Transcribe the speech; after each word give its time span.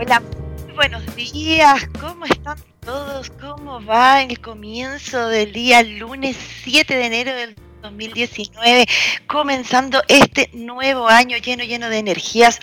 Hola, 0.00 0.22
buenos 0.76 1.16
días, 1.16 1.88
¿cómo 2.00 2.24
están 2.24 2.56
todos? 2.86 3.30
¿Cómo 3.40 3.84
va 3.84 4.22
el 4.22 4.40
comienzo 4.40 5.26
del 5.26 5.52
día 5.52 5.82
lunes 5.82 6.36
7 6.62 6.94
de 6.94 7.04
enero 7.04 7.34
del 7.34 7.56
2019? 7.82 8.86
Comenzando 9.26 10.00
este 10.06 10.50
nuevo 10.52 11.08
año 11.08 11.36
lleno, 11.38 11.64
lleno 11.64 11.88
de 11.88 11.98
energías. 11.98 12.60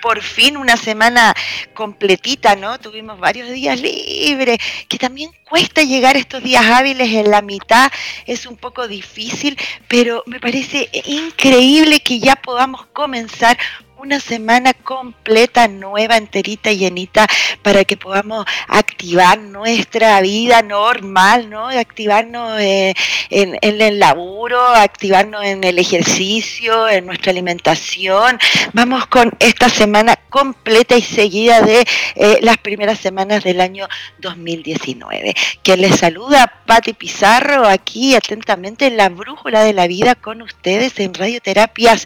Por 0.00 0.22
fin 0.22 0.56
una 0.56 0.78
semana 0.78 1.34
completita, 1.74 2.56
¿no? 2.56 2.78
Tuvimos 2.78 3.20
varios 3.20 3.50
días 3.50 3.78
libres, 3.78 4.56
que 4.88 4.96
también 4.96 5.30
cuesta 5.46 5.82
llegar 5.82 6.16
estos 6.16 6.42
días 6.42 6.64
hábiles 6.64 7.12
en 7.12 7.30
la 7.30 7.42
mitad, 7.42 7.92
es 8.24 8.46
un 8.46 8.56
poco 8.56 8.88
difícil, 8.88 9.58
pero 9.88 10.22
me 10.24 10.40
parece 10.40 10.88
increíble 11.04 12.00
que 12.00 12.18
ya 12.18 12.34
podamos 12.34 12.86
comenzar 12.94 13.58
una 14.02 14.18
semana 14.18 14.74
completa, 14.74 15.68
nueva, 15.68 16.16
enterita, 16.16 16.72
llenita, 16.72 17.28
para 17.62 17.84
que 17.84 17.96
podamos 17.96 18.44
activar 18.66 19.38
nuestra 19.38 20.20
vida 20.20 20.60
normal, 20.62 21.48
¿no? 21.48 21.68
Activarnos 21.68 22.60
eh, 22.60 22.94
en, 23.30 23.56
el 23.62 24.00
laburo, 24.00 24.60
activarnos 24.60 25.44
en 25.44 25.62
el 25.62 25.78
ejercicio, 25.78 26.88
en 26.88 27.06
nuestra 27.06 27.30
alimentación. 27.30 28.40
Vamos 28.72 29.06
con 29.06 29.30
esta 29.38 29.68
semana 29.68 30.16
completa 30.28 30.96
y 30.96 31.02
seguida 31.02 31.62
de 31.62 31.84
eh, 32.16 32.38
las 32.42 32.58
primeras 32.58 32.98
semanas 32.98 33.44
del 33.44 33.60
año 33.60 33.86
2019. 34.18 35.32
Que 35.62 35.76
les 35.76 35.94
saluda 35.94 36.52
Pati 36.66 36.92
Pizarro 36.92 37.68
aquí 37.68 38.16
atentamente 38.16 38.86
en 38.86 38.96
la 38.96 39.10
brújula 39.10 39.62
de 39.62 39.74
la 39.74 39.86
vida 39.86 40.16
con 40.16 40.42
ustedes 40.42 40.98
en 40.98 41.14
Radioterapias 41.14 42.04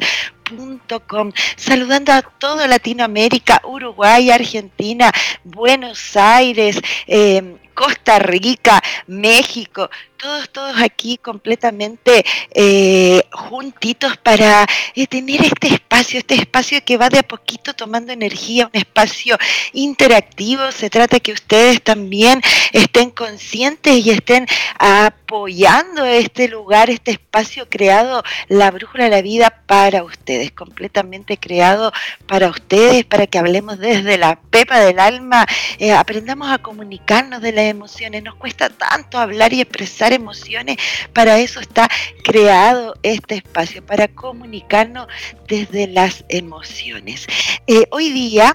saludando 1.56 2.12
a 2.12 2.22
toda 2.22 2.66
Latinoamérica, 2.66 3.60
Uruguay, 3.64 4.30
Argentina, 4.30 5.10
Buenos 5.44 6.16
Aires, 6.16 6.80
eh, 7.06 7.56
Costa 7.74 8.18
Rica, 8.18 8.80
México, 9.06 9.90
todos, 10.16 10.50
todos 10.50 10.80
aquí 10.80 11.18
completamente 11.18 12.24
eh, 12.52 13.22
juntitos 13.32 14.16
para 14.16 14.66
eh, 14.94 15.06
tener 15.06 15.44
este 15.44 15.68
espacio, 15.68 16.18
este 16.18 16.34
espacio 16.34 16.84
que 16.84 16.96
va 16.96 17.08
de 17.08 17.18
a 17.18 17.22
poquito 17.22 17.74
tomando 17.74 18.12
energía, 18.12 18.66
un 18.66 18.78
espacio 18.78 19.36
interactivo. 19.72 20.72
Se 20.72 20.90
trata 20.90 21.20
que 21.20 21.32
ustedes 21.32 21.82
también 21.82 22.40
estén 22.72 23.10
conscientes 23.10 24.04
y 24.04 24.10
estén 24.10 24.46
apoyando 24.78 26.04
este 26.04 26.48
lugar, 26.48 26.90
este 26.90 27.12
espacio 27.12 27.68
creado, 27.68 28.22
la 28.48 28.70
brújula 28.70 29.04
de 29.04 29.10
la 29.10 29.22
vida 29.22 29.62
para 29.66 30.02
ustedes, 30.02 30.52
completamente 30.52 31.38
creado 31.38 31.92
para 32.26 32.48
ustedes, 32.48 33.04
para 33.04 33.26
que 33.26 33.38
hablemos 33.38 33.78
desde 33.78 34.18
la 34.18 34.36
pepa 34.36 34.80
del 34.80 34.98
alma, 34.98 35.46
eh, 35.78 35.92
aprendamos 35.92 36.50
a 36.50 36.58
comunicarnos 36.58 37.40
de 37.42 37.52
las 37.52 37.64
emociones. 37.64 38.22
Nos 38.22 38.36
cuesta 38.36 38.68
tanto 38.70 39.18
hablar 39.18 39.52
y 39.52 39.60
expresar 39.60 40.05
emociones, 40.12 40.76
para 41.12 41.38
eso 41.38 41.60
está 41.60 41.88
creado 42.22 42.94
este 43.02 43.36
espacio, 43.36 43.84
para 43.84 44.08
comunicarnos 44.08 45.06
desde 45.48 45.86
las 45.86 46.24
emociones. 46.28 47.26
Eh, 47.66 47.86
hoy 47.90 48.10
día 48.10 48.54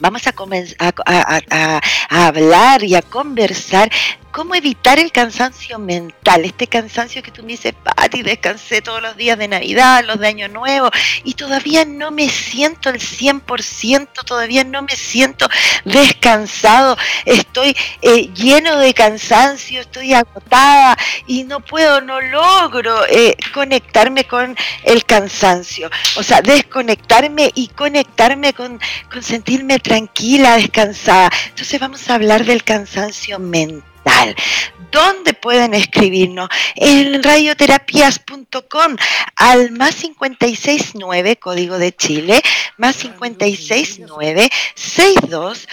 vamos 0.00 0.26
a, 0.26 0.32
comenzar 0.32 0.94
a, 1.06 1.80
hablar 2.10 2.82
y 2.84 2.94
a 2.94 3.02
conversar 3.02 3.90
cómo 4.34 4.56
evitar 4.56 4.98
el 4.98 5.12
cansancio 5.12 5.78
mental, 5.78 6.44
este 6.44 6.66
cansancio 6.66 7.22
que 7.22 7.30
tú 7.30 7.42
me 7.42 7.52
dices, 7.52 7.72
Pati, 7.72 8.24
descansé 8.24 8.82
todos 8.82 9.00
los 9.00 9.16
días 9.16 9.38
de 9.38 9.46
Navidad, 9.46 10.02
los 10.04 10.18
de 10.18 10.26
Año 10.26 10.48
Nuevo, 10.48 10.90
y 11.22 11.34
todavía 11.34 11.84
no 11.84 12.10
me 12.10 12.28
siento 12.28 12.90
el 12.90 12.98
100%, 12.98 14.08
todavía 14.26 14.64
no 14.64 14.82
me 14.82 14.96
siento 14.96 15.46
descansado, 15.84 16.96
estoy 17.24 17.76
eh, 18.02 18.28
lleno 18.34 18.76
de 18.80 18.92
cansancio, 18.92 19.80
estoy 19.80 20.14
agotada 20.14 20.98
y 21.28 21.44
no 21.44 21.60
puedo, 21.60 22.00
no 22.00 22.20
logro 22.20 23.06
eh, 23.06 23.36
conectarme 23.52 24.24
con 24.24 24.56
el 24.82 25.04
cansancio, 25.04 25.88
o 26.16 26.24
sea, 26.24 26.42
desconectarme 26.42 27.52
y 27.54 27.68
conectarme 27.68 28.52
con, 28.52 28.80
con 29.12 29.22
sentirme 29.22 29.78
tranquila, 29.78 30.56
descansada. 30.56 31.30
Entonces 31.50 31.78
vamos 31.78 32.10
a 32.10 32.14
hablar 32.14 32.44
del 32.44 32.64
cansancio 32.64 33.38
mental. 33.38 33.93
¿Dónde 34.90 35.34
pueden 35.34 35.74
escribirnos? 35.74 36.48
En 36.76 37.22
radioterapias.com 37.22 38.96
al 39.36 39.70
más 39.72 39.96
569, 39.96 41.36
código 41.36 41.78
de 41.78 41.94
Chile, 41.94 42.42
más 42.76 42.96
569 42.98 44.50
62 44.74 45.66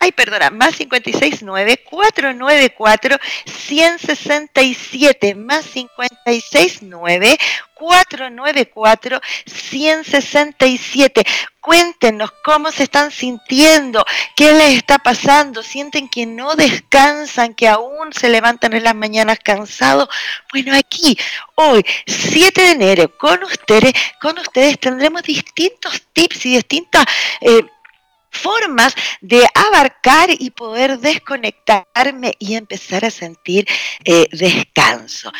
ay, 0.00 0.12
perdona, 0.12 0.50
más 0.50 0.76
569 0.76 1.84
494 1.90 3.18
167, 3.46 5.34
más 5.34 5.66
569 5.66 7.38
494 7.74 9.20
167. 9.46 11.24
Cuéntenos 11.60 12.32
cómo 12.44 12.72
se 12.72 12.84
están 12.84 13.10
sintiendo, 13.10 14.04
qué 14.36 14.52
les 14.52 14.78
está 14.78 14.98
pasando, 14.98 15.62
sienten 15.62 16.08
que 16.08 16.24
no 16.24 16.54
descansan, 16.54 17.54
que 17.54 17.68
aún 17.68 18.12
se 18.12 18.28
levantan 18.28 18.72
en 18.72 18.84
las 18.84 18.94
mañanas 18.94 19.38
cansados. 19.42 20.08
Bueno, 20.50 20.74
aquí, 20.74 21.18
hoy, 21.56 21.84
7 22.06 22.60
de 22.60 22.70
enero, 22.70 23.18
con 23.18 23.42
ustedes, 23.44 23.92
con 24.20 24.38
ustedes 24.38 24.78
tendremos 24.78 25.22
distintos 25.22 26.02
tips 26.12 26.46
y 26.46 26.54
distintas... 26.54 27.04
Eh, 27.40 27.62
formas 28.30 28.94
de 29.20 29.46
abarcar 29.54 30.30
y 30.30 30.50
poder 30.50 30.98
desconectarme 30.98 32.34
y 32.38 32.54
empezar 32.54 33.04
a 33.04 33.10
sentir 33.10 33.66
eh, 34.04 34.28
descanso, 34.32 35.32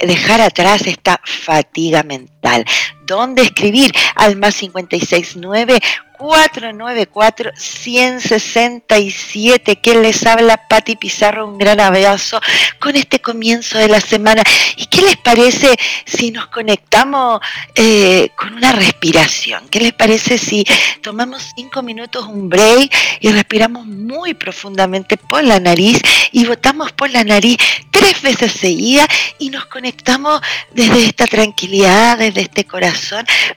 dejar 0.00 0.40
atrás 0.40 0.86
esta 0.86 1.20
fatiga 1.24 2.02
mental. 2.02 2.64
¿Dónde 3.10 3.42
escribir? 3.42 3.92
Al 4.14 4.36
más 4.36 4.54
569 4.54 5.80
494 6.16 7.50
167 7.56 9.76
que 9.76 9.94
les 9.94 10.26
habla 10.26 10.68
Pati 10.68 10.96
Pizarro, 10.96 11.48
un 11.48 11.56
gran 11.56 11.80
abrazo 11.80 12.38
con 12.78 12.94
este 12.94 13.20
comienzo 13.20 13.78
de 13.78 13.88
la 13.88 14.02
semana. 14.02 14.42
¿Y 14.76 14.84
qué 14.86 15.00
les 15.00 15.16
parece 15.16 15.74
si 16.04 16.30
nos 16.30 16.48
conectamos 16.48 17.40
eh, 17.74 18.28
con 18.36 18.52
una 18.52 18.72
respiración? 18.72 19.66
¿Qué 19.70 19.80
les 19.80 19.94
parece 19.94 20.36
si 20.36 20.66
tomamos 21.02 21.42
cinco 21.56 21.82
minutos 21.82 22.26
un 22.26 22.50
break 22.50 22.94
y 23.20 23.32
respiramos 23.32 23.86
muy 23.86 24.34
profundamente 24.34 25.16
por 25.16 25.42
la 25.42 25.58
nariz 25.58 26.02
y 26.32 26.44
botamos 26.44 26.92
por 26.92 27.10
la 27.10 27.24
nariz 27.24 27.56
tres 27.90 28.22
veces 28.22 28.52
seguidas 28.52 29.08
y 29.38 29.50
nos 29.50 29.66
conectamos 29.66 30.40
desde 30.72 31.06
esta 31.06 31.26
tranquilidad, 31.26 32.18
desde 32.18 32.42
este 32.42 32.64
corazón, 32.64 32.99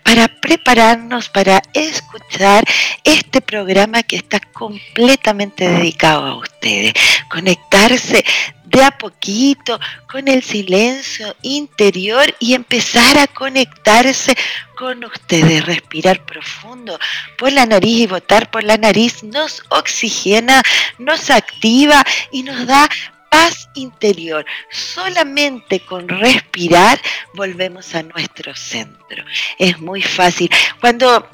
para 0.04 0.28
prepararnos 0.28 1.30
para 1.30 1.62
escuchar 1.74 2.64
este 3.04 3.42
programa 3.42 4.04
que 4.04 4.16
está 4.16 4.40
completamente 4.40 5.68
dedicado 5.68 6.26
a 6.26 6.38
ustedes. 6.38 6.94
Conectarse 7.30 8.24
de 8.66 8.84
a 8.84 8.92
poquito 8.92 9.80
con 10.12 10.28
el 10.28 10.44
silencio 10.44 11.36
interior 11.44 12.34
y 12.40 12.56
empezar 12.56 13.18
a 13.20 13.28
conectarse 13.28 14.36
con 14.76 15.04
ustedes, 15.04 15.66
respirar 15.66 16.26
profundo 16.26 16.98
por 17.38 17.52
la 17.52 17.66
nariz 17.66 18.00
y 18.00 18.08
botar 18.08 18.50
por 18.50 18.64
la 18.64 18.78
nariz 18.78 19.24
nos 19.24 19.62
oxigena, 19.70 20.62
nos 20.98 21.30
activa 21.30 22.04
y 22.32 22.42
nos 22.44 22.66
da 22.66 22.90
paz 23.34 23.68
interior. 23.74 24.46
Solamente 24.70 25.80
con 25.80 26.08
respirar 26.08 27.02
volvemos 27.34 27.96
a 27.96 28.04
nuestro 28.04 28.54
centro. 28.56 29.24
Es 29.58 29.80
muy 29.80 30.04
fácil. 30.04 30.52
Cuando 30.80 31.28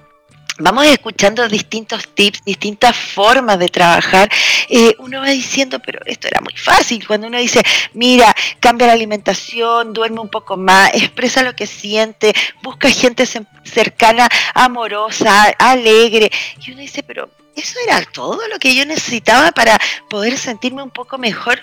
vamos 0.60 0.86
escuchando 0.86 1.46
distintos 1.50 2.08
tips, 2.16 2.42
distintas 2.46 2.96
formas 2.96 3.60
de 3.60 3.68
trabajar, 3.68 4.30
eh, 4.70 4.96
uno 5.00 5.20
va 5.20 5.28
diciendo, 5.28 5.80
pero 5.80 6.00
esto 6.06 6.30
era 6.30 6.40
muy 6.40 6.54
fácil. 6.56 7.06
Cuando 7.06 7.28
uno 7.28 7.38
dice, 7.38 7.62
mira, 7.94 8.34
cambia 8.62 8.88
la 8.88 8.94
alimentación, 8.94 9.92
duerme 9.92 10.22
un 10.22 10.30
poco 10.30 10.56
más, 10.56 10.92
expresa 10.94 11.44
lo 11.44 11.54
que 11.54 11.68
siente, 11.68 12.34
busca 12.64 12.90
gente 12.90 13.26
cercana, 13.26 14.30
amorosa, 14.54 15.54
alegre. 15.60 16.32
Y 16.66 16.72
uno 16.72 16.80
dice, 16.80 17.04
pero 17.04 17.30
eso 17.58 17.78
era 17.86 18.02
todo 18.06 18.48
lo 18.48 18.58
que 18.58 18.74
yo 18.74 18.86
necesitaba 18.86 19.52
para 19.52 19.78
poder 20.10 20.38
sentirme 20.38 20.82
un 20.82 20.92
poco 20.92 21.18
mejor. 21.18 21.60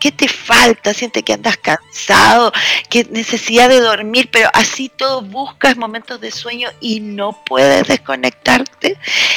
¿Qué 0.00 0.10
te 0.10 0.28
falta? 0.28 0.94
Siente 0.94 1.22
que 1.22 1.34
andas 1.34 1.58
cansado, 1.58 2.52
que 2.88 3.04
necesidad 3.10 3.68
de 3.68 3.80
dormir, 3.80 4.30
pero 4.32 4.48
así 4.54 4.88
todo 4.88 5.20
buscas 5.20 5.76
momentos 5.76 6.18
de 6.22 6.30
sueño 6.30 6.70
y 6.80 6.99
no 7.00 7.32
puedes 7.44 7.88
desconectarte. 7.88 8.96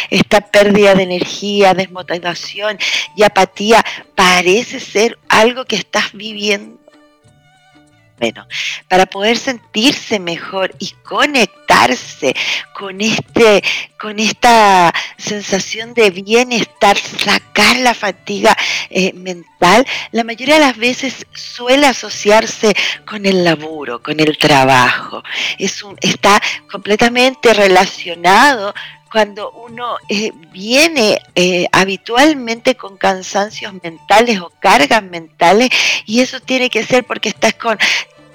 Esta 0.10 0.42
pérdida 0.42 0.96
de 0.96 1.04
energía, 1.04 1.74
desmotivación 1.74 2.78
y 3.16 3.24
apatía 3.24 3.84
parece 4.16 4.80
ser 4.80 5.18
algo 5.30 5.66
que 5.66 5.76
estás 5.76 6.14
viviendo 6.14 6.83
bueno, 8.20 8.48
para 8.88 9.06
poder 9.06 9.38
sentirse 9.38 10.20
mejor 10.20 10.74
y 10.80 10.92
conectarse 11.04 12.34
con 12.74 13.02
este, 13.02 13.64
con 14.00 14.20
esta 14.20 14.94
sensación 15.18 15.94
de 15.94 16.10
bienestar, 16.12 16.98
sacar 16.98 17.78
la 17.78 17.94
fatiga 17.94 18.56
eh, 18.90 19.14
mental, 19.14 19.86
la 20.12 20.24
mayoría 20.24 20.56
de 20.56 20.62
las 20.62 20.78
veces 20.78 21.26
suele 21.34 21.88
asociarse 21.88 22.74
con 23.06 23.26
el 23.26 23.44
laburo, 23.44 24.02
con 24.02 24.20
el 24.20 24.38
trabajo. 24.38 25.24
Es 25.58 25.84
un, 25.84 25.98
está 26.02 26.42
completamente 26.72 27.54
relacionado 27.54 28.74
cuando 29.14 29.52
uno 29.52 29.98
eh, 30.10 30.32
viene 30.52 31.22
eh, 31.36 31.68
habitualmente 31.72 32.74
con 32.74 32.98
cansancios 32.98 33.72
mentales 33.84 34.40
o 34.40 34.52
cargas 34.60 35.04
mentales 35.04 35.70
y 36.08 36.22
eso 36.22 36.40
tiene 36.40 36.72
que 36.72 36.84
ser 36.84 37.04
porque 37.04 37.30
estás 37.30 37.54
con 37.54 37.78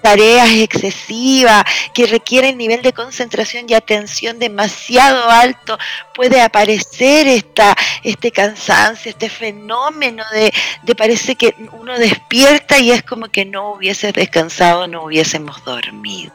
tareas 0.08 0.50
excesivas 0.52 1.64
que 1.92 2.06
requieren 2.06 2.56
nivel 2.56 2.80
de 2.80 2.94
concentración 2.94 3.66
y 3.68 3.74
atención 3.74 4.38
demasiado 4.38 5.28
alto, 5.28 5.76
puede 6.14 6.40
aparecer 6.40 7.28
esta, 7.28 7.76
este 8.02 8.30
cansancio, 8.30 9.10
este 9.10 9.28
fenómeno 9.28 10.24
de, 10.32 10.50
de 10.82 10.94
parece 10.94 11.34
que 11.34 11.54
uno 11.72 11.98
despierta 11.98 12.78
y 12.78 12.90
es 12.90 13.02
como 13.02 13.28
que 13.28 13.44
no 13.44 13.72
hubieses 13.72 14.14
descansado, 14.14 14.86
no 14.86 15.04
hubiésemos 15.04 15.62
dormido. 15.62 16.32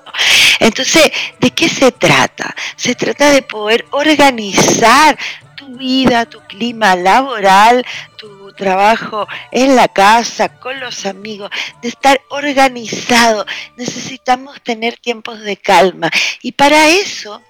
Entonces, 0.59 1.11
¿de 1.39 1.49
qué 1.49 1.67
se 1.67 1.91
trata? 1.91 2.53
Se 2.75 2.93
trata 2.93 3.31
de 3.31 3.41
poder 3.41 3.87
organizar 3.89 5.17
tu 5.55 5.65
vida, 5.77 6.27
tu 6.27 6.41
clima 6.41 6.95
laboral, 6.95 7.83
tu 8.17 8.42
trabajo 8.55 9.27
en 9.51 9.75
la 9.75 9.87
casa, 9.87 10.59
con 10.59 10.79
los 10.79 11.05
amigos, 11.05 11.49
de 11.81 11.89
estar 11.89 12.21
organizado. 12.29 13.45
Necesitamos 13.77 14.61
tener 14.61 14.97
tiempos 14.97 15.39
de 15.41 15.57
calma. 15.57 16.09
Y 16.41 16.53
para 16.53 16.87
eso, 16.87 17.41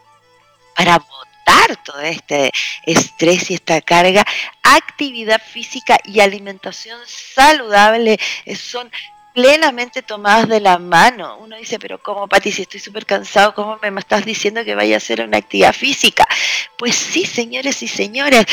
para 0.75 0.97
botar 0.97 1.83
todo 1.83 2.01
este 2.01 2.51
estrés 2.85 3.51
y 3.51 3.55
esta 3.55 3.81
carga, 3.81 4.25
actividad 4.63 5.41
física 5.41 5.97
y 6.05 6.19
alimentación 6.19 6.99
saludable 7.05 8.19
son 8.55 8.89
plenamente 9.33 10.01
tomadas 10.01 10.47
de 10.47 10.59
la 10.59 10.77
mano. 10.77 11.37
Uno 11.39 11.57
dice, 11.57 11.79
pero 11.79 12.01
¿cómo, 12.01 12.27
Pati, 12.27 12.51
si 12.51 12.61
estoy 12.61 12.79
súper 12.79 13.05
cansado, 13.05 13.53
cómo 13.53 13.79
me 13.81 13.99
estás 13.99 14.25
diciendo 14.25 14.63
que 14.63 14.75
vaya 14.75 14.95
a 14.95 14.97
hacer 14.97 15.21
una 15.21 15.37
actividad 15.37 15.73
física? 15.73 16.25
Pues 16.77 16.95
sí, 16.95 17.25
señores 17.25 17.81
y 17.81 17.87
señores, 17.87 18.45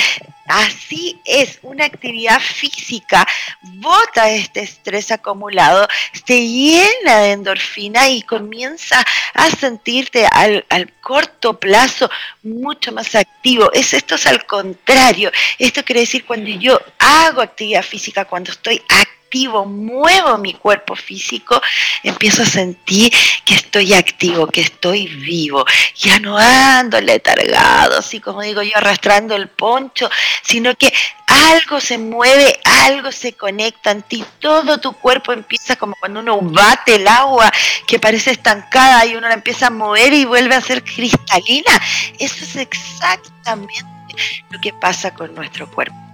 así 0.46 1.20
es, 1.24 1.58
una 1.62 1.84
actividad 1.84 2.40
física 2.40 3.26
bota 3.62 4.30
este 4.30 4.60
estrés 4.60 5.10
acumulado, 5.10 5.86
te 6.24 6.46
llena 6.46 7.20
de 7.20 7.32
endorfina 7.32 8.08
y 8.08 8.22
comienza 8.22 9.04
a 9.34 9.50
sentirte 9.50 10.26
al, 10.26 10.64
al 10.68 10.92
corto 11.00 11.58
plazo 11.58 12.10
mucho 12.42 12.92
más 12.92 13.14
activo. 13.14 13.70
Es, 13.72 13.94
esto 13.94 14.14
es 14.14 14.26
al 14.26 14.46
contrario, 14.46 15.30
esto 15.58 15.84
quiere 15.84 16.02
decir 16.02 16.24
cuando 16.24 16.50
yo 16.50 16.80
hago 16.98 17.42
actividad 17.42 17.82
física, 17.82 18.24
cuando 18.24 18.52
estoy 18.52 18.82
activo, 18.88 19.19
muevo 19.64 20.38
mi 20.38 20.54
cuerpo 20.54 20.96
físico, 20.96 21.60
empiezo 22.02 22.42
a 22.42 22.46
sentir 22.46 23.12
que 23.44 23.54
estoy 23.54 23.94
activo, 23.94 24.46
que 24.46 24.62
estoy 24.62 25.06
vivo. 25.06 25.64
Ya 25.96 26.18
no 26.18 26.36
ando 26.36 27.00
letargado, 27.00 27.98
así 27.98 28.20
como 28.20 28.42
digo 28.42 28.62
yo, 28.62 28.76
arrastrando 28.76 29.34
el 29.36 29.48
poncho, 29.48 30.10
sino 30.42 30.74
que 30.74 30.92
algo 31.26 31.80
se 31.80 31.96
mueve, 31.96 32.58
algo 32.64 33.12
se 33.12 33.34
conecta 33.34 33.92
en 33.92 34.02
ti, 34.02 34.24
todo 34.40 34.78
tu 34.78 34.92
cuerpo 34.94 35.32
empieza 35.32 35.76
como 35.76 35.94
cuando 36.00 36.20
uno 36.20 36.38
bate 36.40 36.96
el 36.96 37.06
agua 37.06 37.52
que 37.86 38.00
parece 38.00 38.32
estancada 38.32 39.06
y 39.06 39.14
uno 39.14 39.28
la 39.28 39.34
empieza 39.34 39.68
a 39.68 39.70
mover 39.70 40.12
y 40.12 40.24
vuelve 40.24 40.56
a 40.56 40.60
ser 40.60 40.82
cristalina. 40.82 41.80
Eso 42.18 42.44
es 42.44 42.56
exactamente 42.56 43.84
lo 44.50 44.60
que 44.60 44.72
pasa 44.72 45.14
con 45.14 45.34
nuestro 45.34 45.70
cuerpo 45.70 46.09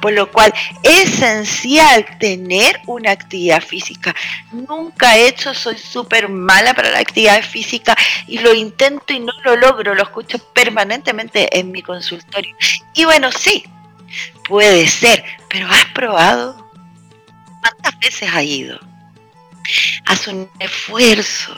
por 0.00 0.12
lo 0.12 0.30
cual 0.30 0.52
es 0.82 1.14
esencial 1.14 2.04
tener 2.18 2.80
una 2.86 3.10
actividad 3.10 3.62
física. 3.62 4.14
Nunca 4.52 5.16
he 5.16 5.28
hecho, 5.28 5.54
soy 5.54 5.78
súper 5.78 6.28
mala 6.28 6.74
para 6.74 6.90
la 6.90 6.98
actividad 6.98 7.42
física 7.42 7.96
y 8.26 8.38
lo 8.38 8.54
intento 8.54 9.12
y 9.12 9.20
no 9.20 9.32
lo 9.44 9.56
logro, 9.56 9.94
lo 9.94 10.02
escucho 10.02 10.38
permanentemente 10.52 11.58
en 11.58 11.70
mi 11.70 11.82
consultorio. 11.82 12.54
Y 12.94 13.04
bueno, 13.04 13.30
sí, 13.32 13.64
puede 14.48 14.86
ser, 14.88 15.24
pero 15.48 15.68
¿has 15.68 15.84
probado? 15.86 16.70
¿Cuántas 17.60 17.98
veces 18.00 18.30
has 18.32 18.42
ido? 18.42 18.78
Haz 20.06 20.28
un 20.28 20.48
esfuerzo 20.58 21.56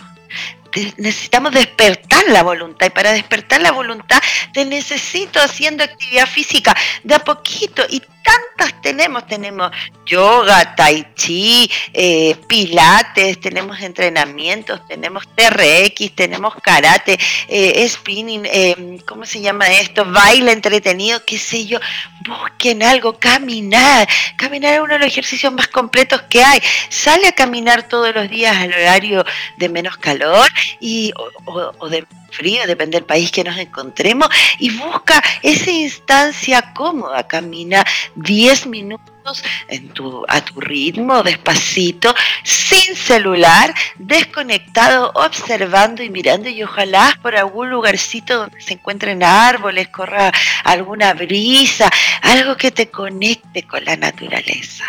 necesitamos 0.97 1.52
despertar 1.52 2.25
la 2.28 2.42
voluntad 2.42 2.87
y 2.87 2.90
para 2.90 3.12
despertar 3.12 3.61
la 3.61 3.73
voluntad 3.73 4.21
te 4.52 4.64
necesito 4.64 5.40
haciendo 5.40 5.85
actividad 5.85 6.26
física 6.26 6.76
de 7.02 7.14
a 7.14 7.18
poquito 7.18 7.83
y 7.88 8.02
tantas 8.26 8.83
tenemos, 8.83 9.26
tenemos 9.26 9.71
yoga, 10.04 10.75
tai 10.75 11.06
chi, 11.14 11.71
eh, 11.92 12.37
pilates, 12.49 13.40
tenemos 13.40 13.80
entrenamientos, 13.80 14.80
tenemos 14.87 15.25
TRX, 15.35 16.14
tenemos 16.14 16.54
karate, 16.62 17.18
eh, 17.49 17.88
spinning, 17.88 18.42
eh, 18.47 18.99
¿cómo 19.06 19.25
se 19.25 19.40
llama 19.40 19.71
esto? 19.73 20.04
Baile 20.04 20.52
entretenido, 20.52 21.25
qué 21.25 21.38
sé 21.38 21.66
yo, 21.66 21.78
busquen 22.26 22.83
algo, 22.83 23.18
caminar, 23.18 24.09
caminar 24.37 24.75
es 24.75 24.80
uno 24.80 24.95
de 24.95 25.00
los 25.00 25.09
ejercicios 25.09 25.52
más 25.52 25.68
completos 25.68 26.23
que 26.23 26.42
hay, 26.42 26.61
sale 26.88 27.28
a 27.28 27.33
caminar 27.33 27.88
todos 27.88 28.14
los 28.14 28.28
días 28.28 28.56
al 28.56 28.73
horario 28.73 29.25
de 29.56 29.68
menos 29.68 29.97
calor 29.99 30.49
y, 30.80 31.12
o 31.46 31.88
de 31.88 32.06
frío, 32.30 32.66
depende 32.66 32.99
del 32.99 33.06
país 33.06 33.30
que 33.30 33.44
nos 33.44 33.56
encontremos, 33.56 34.28
y 34.58 34.70
busca 34.70 35.23
esa 35.42 35.70
instancia 35.70 36.75
cómoda, 36.75 37.26
camina 37.26 37.85
10 38.16 38.66
minutos 38.66 39.42
en 39.68 39.88
tu, 39.88 40.25
a 40.28 40.40
tu 40.40 40.61
ritmo, 40.61 41.23
despacito, 41.23 42.14
sin 42.44 42.94
celular, 42.94 43.75
desconectado, 43.96 45.11
observando 45.14 46.02
y 46.02 46.11
mirando 46.11 46.49
y 46.49 46.62
ojalá 46.62 47.18
por 47.23 47.37
algún 47.37 47.70
lugarcito 47.70 48.37
donde 48.37 48.61
se 48.61 48.75
encuentren 48.75 49.23
árboles, 49.23 49.88
corra 49.88 50.32
alguna 50.64 51.12
brisa, 51.14 51.90
algo 52.23 52.56
que 52.56 52.70
te 52.70 52.88
conecte 52.88 53.64
con 53.64 53.85
la 53.85 53.96
naturaleza. 53.96 54.85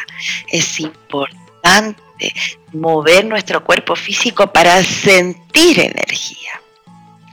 Es 0.52 0.80
importante 0.80 2.07
mover 2.74 3.26
nuestro 3.26 3.64
cuerpo 3.64 3.96
físico 3.96 4.52
para 4.52 4.84
sentir 4.84 5.80
energía. 5.80 6.62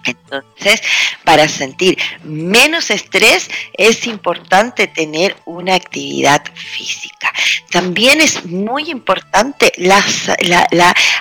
Entonces, 0.04 0.82
para 1.24 1.48
sentir 1.48 1.98
menos 2.22 2.90
estrés 2.90 3.48
es 3.72 4.06
importante 4.06 4.86
tener 4.86 5.36
una 5.46 5.74
actividad 5.74 6.42
física. 6.54 7.32
También 7.70 8.20
es 8.20 8.44
muy 8.44 8.90
importante 8.90 9.72
la, 9.76 10.04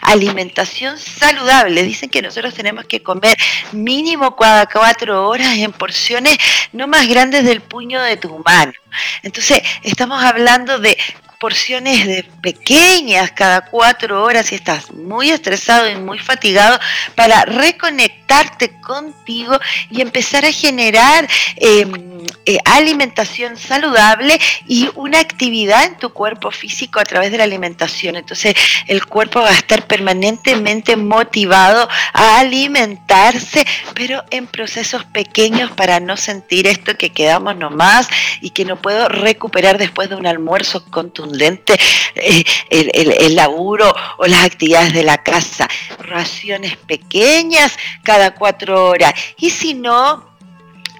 alimentación 0.02 0.98
saludable. 0.98 1.84
Dicen 1.84 2.10
que 2.10 2.22
nosotros 2.22 2.54
tenemos 2.54 2.86
que 2.86 3.02
comer 3.02 3.38
mínimo 3.72 4.36
cada 4.36 4.66
cuatro 4.66 5.28
horas 5.30 5.58
en 5.58 5.72
porciones 5.72 6.38
no 6.74 6.88
más 6.88 7.08
grandes 7.08 7.46
del 7.46 7.62
puño 7.62 8.02
de 8.02 8.18
tu 8.18 8.38
mano. 8.40 8.74
Entonces, 9.24 9.62
estamos 9.84 10.24
hablando 10.24 10.80
de 10.80 10.98
porciones 11.44 12.08
de 12.08 12.24
pequeñas 12.42 13.34
cada 13.34 13.66
cuatro 13.66 14.24
horas 14.24 14.46
si 14.46 14.56
estás 14.56 14.94
muy 14.94 15.30
estresado 15.30 15.90
y 15.90 15.96
muy 15.98 16.18
fatigado 16.18 16.80
para 17.16 17.44
contigo 18.82 19.60
y 19.90 20.02
empezar 20.02 20.46
a 20.46 20.52
generar 20.52 21.28
em, 21.58 22.24
eh, 22.46 22.58
alimentación 22.66 23.58
saludable 23.58 24.40
y 24.68 24.90
una 24.96 25.20
actividad 25.20 25.86
en 25.86 25.98
tu 25.98 26.12
cuerpo 26.12 26.52
físico 26.52 27.00
a 27.00 27.04
través 27.04 27.32
de 27.32 27.38
la 27.38 27.44
alimentación. 27.44 28.16
Entonces 28.16 28.56
el 28.88 29.06
cuerpo 29.06 29.42
va 29.42 29.50
a 29.50 29.54
estar 29.54 29.88
permanentemente 29.88 30.96
motivado 30.96 31.88
a 32.14 32.40
alimentarse, 32.40 33.66
pero 33.94 34.24
en 34.32 34.48
procesos 34.48 35.06
pequeños 35.06 35.72
para 35.72 36.00
no 36.00 36.18
sentir 36.18 36.68
esto 36.68 36.98
que 36.98 37.12
quedamos 37.12 37.56
nomás 37.56 38.08
y 38.42 38.50
que 38.52 38.66
no 38.66 38.82
puedo 38.82 39.08
recuperar 39.10 39.78
después 39.78 40.10
de 40.10 40.16
un 40.16 40.28
almuerzo 40.28 40.86
contundente 40.90 41.76
eh, 42.16 42.44
el, 42.70 42.92
el 42.94 43.36
laburo 43.36 43.94
o 44.18 44.26
las 44.26 44.44
actividades 44.44 44.94
de 44.94 45.04
la 45.04 45.18
casa. 45.24 45.68
Raciones 46.00 46.78
pequeñas 46.78 47.78
cada 48.04 48.23
cuatro 48.32 48.90
horas. 48.90 49.14
Y 49.38 49.50
si 49.50 49.74
no, 49.74 50.34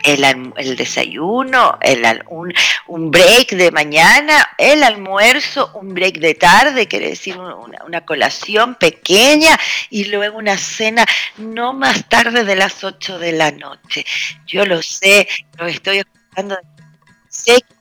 el, 0.04 0.76
desayuno, 0.76 1.78
el, 1.82 2.24
un, 2.28 2.54
un, 2.88 3.12
break 3.12 3.52
de 3.52 3.72
mañana, 3.72 4.50
el 4.58 4.84
almuerzo, 4.84 5.72
un 5.76 5.94
break 5.94 6.20
de 6.20 6.36
tarde, 6.36 6.88
quiere 6.88 7.10
decir 7.10 7.38
una, 7.38 7.84
una, 7.86 8.06
colación 8.06 8.76
pequeña 8.76 9.58
y 9.90 10.06
luego 10.06 10.38
una 10.38 10.58
cena 10.58 11.06
no 11.38 11.74
más 11.74 12.08
tarde 12.10 12.44
de 12.44 12.56
las 12.56 12.84
8 12.84 13.20
de 13.20 13.32
la 13.32 13.52
noche. 13.52 14.06
Yo 14.46 14.66
lo 14.66 14.82
sé, 14.82 15.28
lo 15.58 15.68
estoy 15.68 16.00
escuchando, 16.00 16.58
sé 17.30 17.62
que 17.62 17.74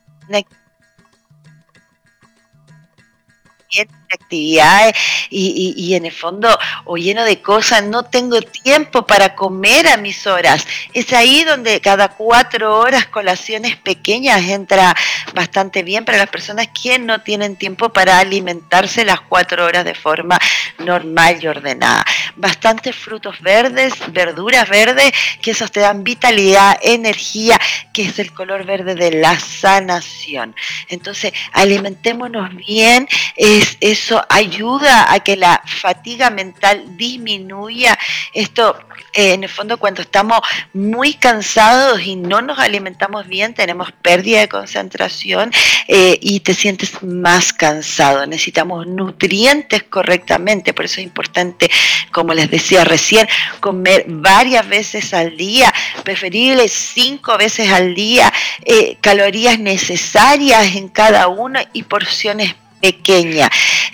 actividades 4.13 4.95
y, 5.29 5.93
en 5.95 6.05
el 6.05 6.11
fondo 6.11 6.57
o 6.85 6.97
lleno 6.97 7.23
de 7.23 7.41
cosas, 7.41 7.83
no 7.83 8.03
tengo 8.03 8.41
tiempo 8.41 9.05
para 9.05 9.35
comer 9.35 9.87
a 9.87 9.97
mis 9.97 10.27
horas. 10.27 10.65
Es 10.93 11.11
ahí 11.13 11.43
donde 11.43 11.81
cada 11.81 12.09
cuatro 12.09 12.79
horas 12.79 13.07
colaciones 13.07 13.75
pequeñas 13.75 14.43
entra 14.43 14.95
bastante 15.33 15.83
bien 15.83 16.05
para 16.05 16.17
las 16.17 16.29
personas 16.29 16.67
que 16.67 16.99
no 16.99 17.21
tienen 17.21 17.55
tiempo 17.55 17.89
para 17.89 18.19
alimentarse 18.19 19.05
las 19.05 19.21
cuatro 19.21 19.65
horas 19.65 19.85
de 19.85 19.95
forma 19.95 20.37
normal 20.79 21.39
y 21.41 21.47
ordenada. 21.47 22.05
Bastantes 22.35 22.95
frutos 22.95 23.41
verdes, 23.41 23.93
verduras 24.11 24.69
verdes, 24.69 25.11
que 25.41 25.51
esos 25.51 25.71
te 25.71 25.79
dan 25.79 26.03
vitalidad, 26.03 26.77
energía, 26.81 27.59
que 27.93 28.03
es 28.03 28.19
el 28.19 28.33
color 28.33 28.65
verde 28.65 28.95
de 28.95 29.11
la 29.11 29.39
sanación. 29.39 30.55
Entonces, 30.89 31.33
alimentémonos 31.53 32.55
bien, 32.55 33.07
es, 33.35 33.77
eso 34.03 34.25
ayuda 34.27 35.13
a 35.13 35.21
que 35.21 35.37
la 35.37 35.61
fatiga 35.65 36.29
mental 36.29 36.97
disminuya. 36.97 37.97
Esto, 38.33 38.77
eh, 39.13 39.33
en 39.33 39.43
el 39.45 39.49
fondo, 39.49 39.77
cuando 39.77 40.01
estamos 40.01 40.39
muy 40.73 41.13
cansados 41.13 42.01
y 42.01 42.17
no 42.17 42.41
nos 42.41 42.59
alimentamos 42.59 43.27
bien, 43.27 43.53
tenemos 43.53 43.93
pérdida 43.93 44.41
de 44.41 44.49
concentración 44.49 45.51
eh, 45.87 46.17
y 46.21 46.41
te 46.41 46.53
sientes 46.53 47.01
más 47.01 47.53
cansado. 47.53 48.25
Necesitamos 48.25 48.85
nutrientes 48.87 49.83
correctamente, 49.83 50.73
por 50.73 50.83
eso 50.85 50.99
es 50.99 51.05
importante, 51.05 51.71
como 52.11 52.33
les 52.33 52.51
decía 52.51 52.83
recién, 52.83 53.25
comer 53.61 54.03
varias 54.09 54.67
veces 54.67 55.13
al 55.13 55.37
día, 55.37 55.73
preferible 56.03 56.67
cinco 56.67 57.37
veces 57.37 57.71
al 57.71 57.95
día, 57.95 58.33
eh, 58.65 58.97
calorías 58.99 59.59
necesarias 59.59 60.75
en 60.75 60.89
cada 60.89 61.29
uno 61.29 61.61
y 61.71 61.83
porciones 61.83 62.55
pequeña. 62.83 63.49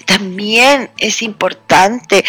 También 0.05 0.89
es 0.97 1.21
importante 1.21 2.25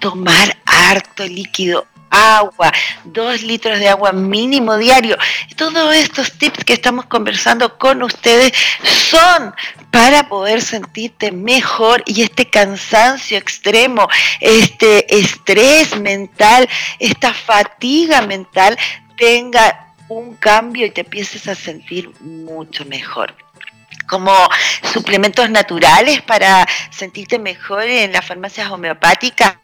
tomar 0.00 0.56
harto 0.66 1.24
líquido 1.24 1.86
agua, 2.10 2.72
dos 3.04 3.42
litros 3.42 3.78
de 3.78 3.88
agua 3.88 4.10
mínimo 4.10 4.76
diario. 4.76 5.16
Todos 5.54 5.94
estos 5.94 6.32
tips 6.32 6.64
que 6.64 6.72
estamos 6.72 7.06
conversando 7.06 7.78
con 7.78 8.02
ustedes 8.02 8.52
son 8.82 9.54
para 9.92 10.28
poder 10.28 10.60
sentirte 10.60 11.30
mejor 11.30 12.02
y 12.04 12.22
este 12.22 12.50
cansancio 12.50 13.38
extremo, 13.38 14.08
este 14.40 15.16
estrés 15.16 15.96
mental, 16.00 16.68
esta 16.98 17.32
fatiga 17.32 18.22
mental 18.22 18.76
tenga 19.16 19.94
un 20.08 20.34
cambio 20.34 20.86
y 20.86 20.90
te 20.90 21.02
empieces 21.02 21.46
a 21.46 21.54
sentir 21.54 22.10
mucho 22.20 22.84
mejor 22.86 23.45
como 24.06 24.32
suplementos 24.92 25.50
naturales 25.50 26.22
para 26.22 26.66
sentirte 26.90 27.38
mejor 27.38 27.84
en 27.84 28.12
las 28.12 28.24
farmacias 28.24 28.70
homeopáticas. 28.70 29.56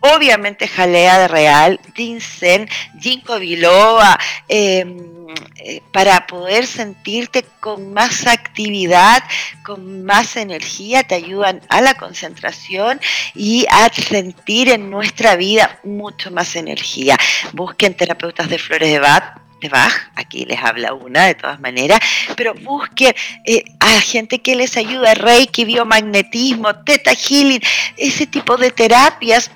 Obviamente 0.00 0.68
jalea 0.68 1.18
de 1.18 1.28
real, 1.28 1.80
ginseng, 1.94 2.68
ginkgo 3.00 3.38
biloba, 3.38 4.18
em, 4.48 5.14
eh, 5.56 5.80
para 5.92 6.26
poder 6.26 6.66
sentirte 6.66 7.42
con 7.60 7.94
más 7.94 8.26
actividad, 8.26 9.22
con 9.64 10.04
más 10.04 10.36
energía, 10.36 11.04
te 11.04 11.14
ayudan 11.14 11.62
a 11.70 11.80
la 11.80 11.94
concentración 11.94 13.00
y 13.34 13.66
a 13.70 13.90
sentir 13.90 14.68
en 14.68 14.90
nuestra 14.90 15.36
vida 15.36 15.80
mucho 15.84 16.30
más 16.30 16.54
energía. 16.54 17.16
Busquen 17.52 17.96
terapeutas 17.96 18.50
de 18.50 18.58
flores 18.58 18.90
de 18.90 18.98
Bach 18.98 19.43
Bach, 19.68 19.92
aquí 20.14 20.44
les 20.44 20.60
habla 20.62 20.94
una 20.94 21.26
de 21.26 21.34
todas 21.34 21.60
maneras, 21.60 22.00
pero 22.36 22.54
busquen 22.54 23.14
eh, 23.44 23.64
a 23.80 24.00
gente 24.00 24.40
que 24.40 24.56
les 24.56 24.76
ayude, 24.76 25.14
Reiki, 25.14 25.64
biomagnetismo, 25.64 26.74
Teta 26.84 27.12
Healing, 27.12 27.60
ese 27.96 28.26
tipo 28.26 28.56
de 28.56 28.70
terapias 28.70 29.50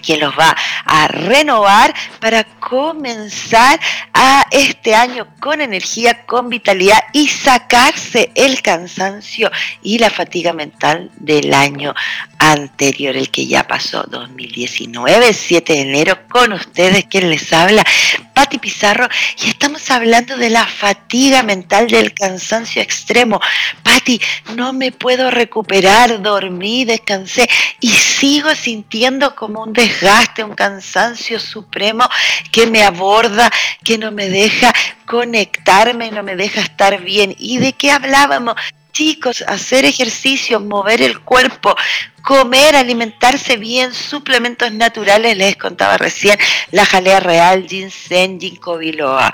que 0.00 0.16
los 0.16 0.32
va 0.38 0.56
a 0.84 1.08
renovar 1.08 1.94
para 2.20 2.44
comenzar 2.44 3.78
a 4.14 4.46
este 4.50 4.94
año 4.94 5.26
con 5.40 5.60
energía, 5.60 6.24
con 6.24 6.48
vitalidad 6.48 6.98
y 7.12 7.28
sacarse 7.28 8.30
el 8.34 8.62
cansancio 8.62 9.50
y 9.82 9.98
la 9.98 10.10
fatiga 10.10 10.52
mental 10.52 11.10
del 11.16 11.52
año 11.52 11.94
anterior, 12.38 13.16
el 13.16 13.30
que 13.30 13.46
ya 13.46 13.66
pasó 13.66 14.04
2019, 14.04 15.32
7 15.32 15.72
de 15.72 15.80
enero, 15.80 16.18
con 16.28 16.52
ustedes, 16.52 17.04
quien 17.04 17.30
les 17.30 17.52
habla, 17.52 17.84
Patti 18.32 18.58
Pizarro 18.58 19.08
y 19.42 19.48
estamos 19.48 19.90
hablando 19.90 20.36
de 20.36 20.50
la 20.50 20.66
fatiga 20.66 21.42
mental, 21.42 21.88
del 21.88 22.14
cansancio 22.14 22.82
extremo. 22.82 23.40
Patti, 23.82 24.20
no 24.56 24.72
me 24.72 24.92
puedo 24.92 25.30
recuperar, 25.30 26.22
dormí, 26.22 26.84
descansé 26.84 27.48
y 27.80 27.88
sigo 27.90 28.54
sintiendo 28.54 29.34
como 29.34 29.62
un 29.62 29.72
desgaste, 29.72 30.44
un 30.44 30.54
cansancio 30.54 31.38
supremo 31.38 32.08
que 32.50 32.66
me 32.66 32.82
aborda, 32.82 33.50
que 33.84 33.98
no 33.98 34.12
me 34.12 34.28
deja 34.28 34.72
conectarme, 35.06 36.10
no 36.10 36.22
me 36.22 36.36
deja 36.36 36.60
estar 36.60 37.00
bien. 37.02 37.34
¿Y 37.38 37.58
de 37.58 37.72
qué 37.72 37.90
hablábamos? 37.90 38.56
chicos, 38.92 39.42
hacer 39.46 39.84
ejercicio, 39.84 40.60
mover 40.60 41.02
el 41.02 41.20
cuerpo, 41.20 41.74
comer, 42.22 42.76
alimentarse 42.76 43.56
bien, 43.56 43.92
suplementos 43.92 44.72
naturales, 44.72 45.36
les 45.36 45.56
contaba 45.56 45.96
recién, 45.98 46.38
la 46.70 46.86
jalea 46.86 47.20
real, 47.20 47.66
ginseng, 47.68 48.40
ginkgo 48.40 48.78
biloba. 48.78 49.32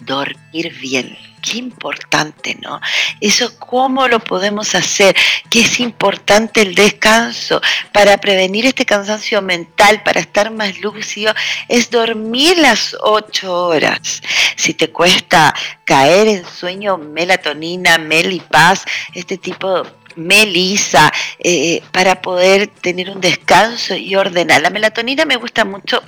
Dormir 0.00 0.72
bien 0.78 1.16
qué 1.40 1.58
importante, 1.58 2.56
¿no? 2.60 2.80
Eso 3.20 3.58
cómo 3.58 4.08
lo 4.08 4.20
podemos 4.20 4.74
hacer, 4.74 5.16
que 5.50 5.60
es 5.60 5.80
importante 5.80 6.62
el 6.62 6.74
descanso 6.74 7.60
para 7.92 8.18
prevenir 8.18 8.66
este 8.66 8.84
cansancio 8.84 9.40
mental, 9.42 10.02
para 10.02 10.20
estar 10.20 10.50
más 10.50 10.78
lúcido, 10.80 11.32
es 11.68 11.90
dormir 11.90 12.58
las 12.58 12.96
ocho 13.00 13.66
horas. 13.66 14.22
Si 14.56 14.74
te 14.74 14.90
cuesta 14.90 15.54
caer 15.84 16.28
en 16.28 16.44
sueño, 16.44 16.98
melatonina, 16.98 17.98
melipaz, 17.98 18.84
este 19.14 19.38
tipo 19.38 19.86
melisa, 20.18 21.12
eh, 21.38 21.82
para 21.92 22.20
poder 22.20 22.66
tener 22.66 23.10
un 23.10 23.20
descanso 23.20 23.94
y 23.94 24.14
ordenar. 24.16 24.60
La 24.60 24.70
melatonina 24.70 25.24
me 25.24 25.36
gusta 25.36 25.64
mucho 25.64 26.02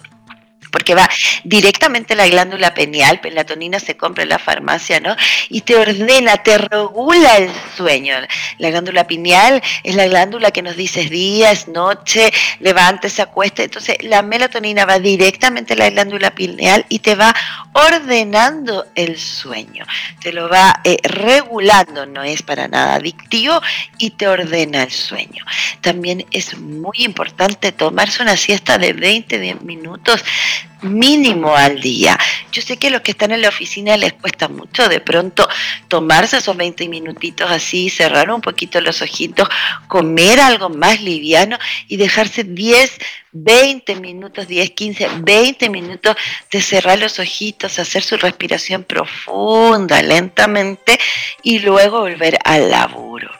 porque 0.70 0.94
va 0.94 1.08
directamente 1.44 2.14
la 2.14 2.28
glándula 2.28 2.74
pineal, 2.74 3.20
melatonina 3.22 3.80
se 3.80 3.96
compra 3.96 4.22
en 4.22 4.30
la 4.30 4.38
farmacia, 4.38 5.00
¿no? 5.00 5.16
Y 5.48 5.62
te 5.62 5.76
ordena, 5.76 6.42
te 6.42 6.58
regula 6.58 7.36
el 7.36 7.50
sueño. 7.76 8.16
La 8.58 8.70
glándula 8.70 9.06
pineal 9.06 9.62
es 9.82 9.94
la 9.94 10.06
glándula 10.08 10.50
que 10.50 10.62
nos 10.62 10.76
dice 10.76 11.04
día, 11.04 11.50
es 11.50 11.68
noche, 11.68 12.32
levante, 12.60 13.08
se 13.08 13.22
acuesta. 13.22 13.62
Entonces, 13.62 13.96
la 14.02 14.22
melatonina 14.22 14.84
va 14.84 14.98
directamente 14.98 15.74
a 15.74 15.76
la 15.76 15.90
glándula 15.90 16.30
pineal 16.32 16.84
y 16.88 17.00
te 17.00 17.14
va 17.14 17.34
ordenando 17.72 18.86
el 18.94 19.18
sueño. 19.18 19.84
Te 20.20 20.32
lo 20.32 20.48
va 20.48 20.80
eh, 20.84 20.98
regulando, 21.02 22.06
no 22.06 22.22
es 22.22 22.42
para 22.42 22.68
nada 22.68 22.94
adictivo 22.94 23.60
y 23.98 24.10
te 24.10 24.28
ordena 24.28 24.82
el 24.82 24.90
sueño. 24.90 25.44
También 25.80 26.26
es 26.30 26.58
muy 26.58 26.98
importante 26.98 27.72
tomarse 27.72 28.22
una 28.22 28.36
siesta 28.36 28.78
de 28.78 28.92
20 28.92 29.54
minutos 29.62 30.24
mínimo 30.82 31.54
al 31.54 31.80
día. 31.80 32.18
Yo 32.52 32.62
sé 32.62 32.76
que 32.76 32.88
a 32.88 32.90
los 32.90 33.02
que 33.02 33.12
están 33.12 33.32
en 33.32 33.42
la 33.42 33.48
oficina 33.48 33.96
les 33.96 34.12
cuesta 34.14 34.48
mucho 34.48 34.88
de 34.88 35.00
pronto 35.00 35.48
tomarse 35.88 36.38
esos 36.38 36.56
20 36.56 36.88
minutitos 36.88 37.50
así, 37.50 37.90
cerrar 37.90 38.30
un 38.30 38.40
poquito 38.40 38.80
los 38.80 39.02
ojitos, 39.02 39.48
comer 39.88 40.40
algo 40.40 40.68
más 40.68 41.00
liviano 41.02 41.58
y 41.88 41.96
dejarse 41.96 42.44
10, 42.44 42.98
20 43.32 43.96
minutos, 43.96 44.48
10, 44.48 44.70
15, 44.70 45.08
20 45.20 45.70
minutos 45.70 46.16
de 46.50 46.60
cerrar 46.60 46.98
los 46.98 47.18
ojitos, 47.18 47.78
hacer 47.78 48.02
su 48.02 48.16
respiración 48.16 48.84
profunda, 48.84 50.02
lentamente 50.02 50.98
y 51.42 51.60
luego 51.60 52.00
volver 52.00 52.38
al 52.44 52.70
laburo 52.70 53.30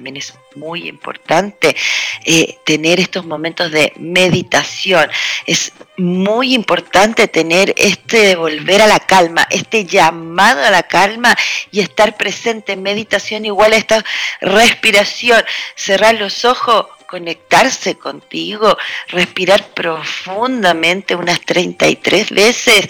también 0.00 0.16
es 0.16 0.32
muy 0.54 0.88
importante 0.88 1.76
eh, 2.24 2.56
tener 2.64 3.00
estos 3.00 3.26
momentos 3.26 3.70
de 3.70 3.92
meditación. 3.98 5.10
Es 5.44 5.72
muy 5.98 6.54
importante 6.54 7.28
tener 7.28 7.74
este 7.76 8.34
volver 8.34 8.80
a 8.80 8.86
la 8.86 9.00
calma, 9.00 9.46
este 9.50 9.84
llamado 9.84 10.64
a 10.64 10.70
la 10.70 10.84
calma 10.84 11.36
y 11.70 11.80
estar 11.80 12.16
presente 12.16 12.72
en 12.72 12.82
meditación 12.82 13.44
igual 13.44 13.74
a 13.74 13.76
esta 13.76 14.02
respiración. 14.40 15.44
Cerrar 15.74 16.14
los 16.14 16.46
ojos, 16.46 16.86
conectarse 17.06 17.96
contigo, 17.96 18.78
respirar 19.08 19.68
profundamente 19.74 21.14
unas 21.14 21.42
33 21.42 22.30
veces 22.30 22.88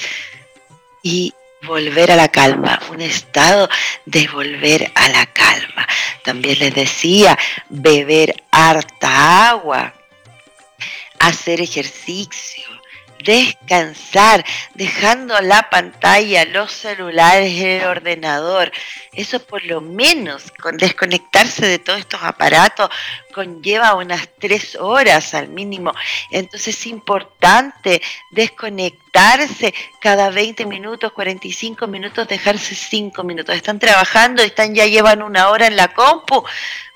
y 1.03 1.35
volver 1.63 2.11
a 2.11 2.17
la 2.17 2.29
calma, 2.29 2.79
un 2.91 3.01
estado 3.01 3.69
de 4.05 4.29
volver 4.29 4.91
a 4.95 5.09
la 5.09 5.27
calma. 5.27 5.87
También 6.25 6.59
les 6.59 6.75
decía, 6.75 7.39
beber 7.69 8.35
harta 8.51 9.51
agua, 9.51 9.95
hacer 11.19 11.61
ejercicio, 11.61 12.70
descansar, 13.25 14.45
dejando 14.75 15.41
la 15.41 15.69
pantalla, 15.71 16.45
los 16.45 16.73
celulares, 16.73 17.61
el 17.61 17.85
ordenador. 17.85 18.73
Eso 19.13 19.41
por 19.41 19.65
lo 19.65 19.81
menos, 19.81 20.51
con 20.61 20.77
desconectarse 20.77 21.67
de 21.67 21.79
todos 21.79 22.01
estos 22.01 22.23
aparatos, 22.23 22.91
conlleva 23.35 23.95
unas 23.95 24.29
tres 24.39 24.77
horas 24.77 25.35
al 25.35 25.49
mínimo. 25.49 25.93
Entonces 26.31 26.77
es 26.77 26.87
importante 26.87 28.03
desconectarse 28.31 29.75
cada 30.01 30.31
20 30.31 30.67
minutos, 30.67 31.13
45 31.13 31.87
minutos, 31.87 32.29
dejarse 32.29 32.75
5 32.75 33.23
minutos. 33.25 33.55
Están 33.55 33.79
trabajando, 33.79 34.43
están 34.43 34.75
ya 34.75 34.87
llevan 34.87 35.23
una 35.23 35.49
hora 35.51 35.67
en 35.67 35.77
la 35.77 35.89
compu 35.89 36.45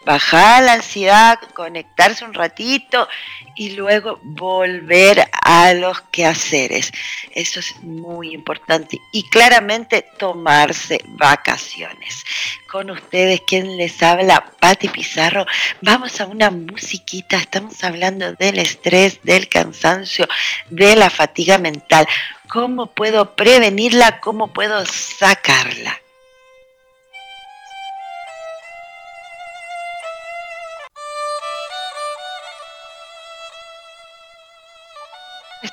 bajar 0.04 0.62
la 0.62 0.74
ansiedad, 0.74 1.38
conectarse 1.54 2.24
un 2.24 2.34
ratito 2.34 3.08
y 3.56 3.70
luego 3.70 4.18
volver 4.22 5.28
a 5.42 5.72
los 5.74 6.00
quehaceres. 6.10 6.92
Eso 7.32 7.60
es 7.60 7.76
muy 7.82 8.34
importante. 8.34 8.98
Y 9.12 9.28
claramente 9.28 10.04
tomarse 10.18 11.00
vacaciones. 11.06 12.24
Con 12.70 12.90
ustedes, 12.90 13.40
quien 13.46 13.76
les 13.76 14.02
habla, 14.02 14.44
Patti 14.60 14.88
Pizarro. 14.88 15.46
Vamos 15.80 16.20
a 16.20 16.26
una 16.26 16.50
musiquita. 16.50 17.36
Estamos 17.36 17.82
hablando 17.84 18.32
del 18.34 18.58
estrés, 18.58 19.20
del 19.22 19.48
cansancio, 19.48 20.26
de 20.70 20.96
la 20.96 21.10
fatiga 21.10 21.58
mental. 21.58 22.06
¿Cómo 22.48 22.86
puedo 22.86 23.34
prevenirla? 23.34 24.20
¿Cómo 24.20 24.52
puedo 24.52 24.84
sacarla? 24.86 26.00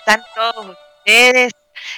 Están 0.02 0.24
todos 0.36 0.78
ustedes? 1.00 1.54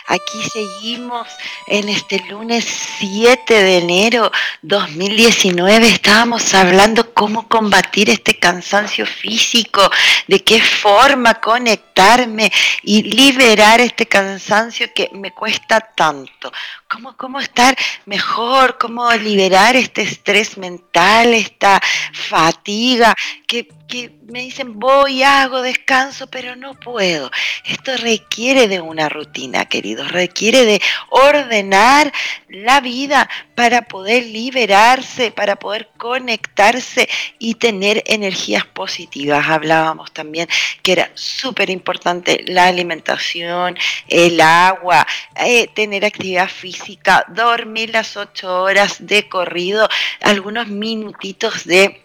Aquí 0.08 0.44
seguimos 0.50 1.28
en 1.68 1.90
este 1.90 2.20
lunes 2.30 2.66
7 3.00 3.54
de 3.54 3.78
enero 3.78 4.32
2019. 4.62 5.88
Estábamos 5.88 6.54
hablando 6.54 7.14
cómo 7.14 7.48
combatir 7.48 8.10
este 8.10 8.38
cansancio 8.38 9.06
físico, 9.06 9.90
de 10.28 10.44
qué 10.44 10.62
forma 10.62 11.36
conectarme 11.36 12.52
y 12.84 13.04
liberar 13.04 13.82
este 13.82 14.06
cansancio 14.06 14.88
que 14.94 15.10
me 15.14 15.32
cuesta 15.32 15.80
tanto. 15.80 16.52
Cómo, 16.94 17.18
cómo 17.18 17.40
estar 17.40 17.76
mejor, 18.06 18.78
cómo 18.78 19.12
liberar 19.14 19.76
este 19.76 20.04
estrés 20.04 20.60
mental, 20.60 21.34
esta 21.34 21.82
fatiga 22.14 23.16
que, 23.48 23.68
que 23.88 24.12
me 24.28 24.42
dicen 24.42 24.80
voy, 24.80 25.24
hago, 25.24 25.64
descanso, 25.64 26.28
pero 26.28 26.56
no 26.56 26.76
puedo. 26.76 27.32
Esto 27.66 27.98
requiere 27.98 28.68
de 28.68 28.80
una 28.80 29.10
rutina, 29.10 29.66
queridos, 29.66 30.12
requiere 30.12 30.66
de 30.66 30.82
ordenar 31.10 32.14
la 32.48 32.80
vida 32.80 33.30
para 33.56 33.84
poder 33.84 34.26
liberarse, 34.26 35.32
para 35.32 35.56
poder 35.56 35.90
conectarse 35.98 37.10
y 37.40 37.56
tener 37.56 38.04
energías 38.06 38.66
positivas. 38.66 39.48
Hablábamos 39.48 40.12
también 40.12 40.48
que 40.82 40.94
era 40.94 41.12
súper 41.14 41.70
importante 41.70 42.44
la 42.48 42.68
alimentación, 42.68 43.78
el 44.08 44.42
agua, 44.42 45.06
eh, 45.36 45.68
tener 45.74 46.06
actividad 46.06 46.50
física, 46.50 46.83
dormir 47.30 47.92
las 47.92 48.18
ocho 48.18 48.62
horas 48.62 48.98
de 49.06 49.30
corrido, 49.30 49.88
algunos 50.22 50.68
minutitos 50.68 51.66
de 51.66 52.03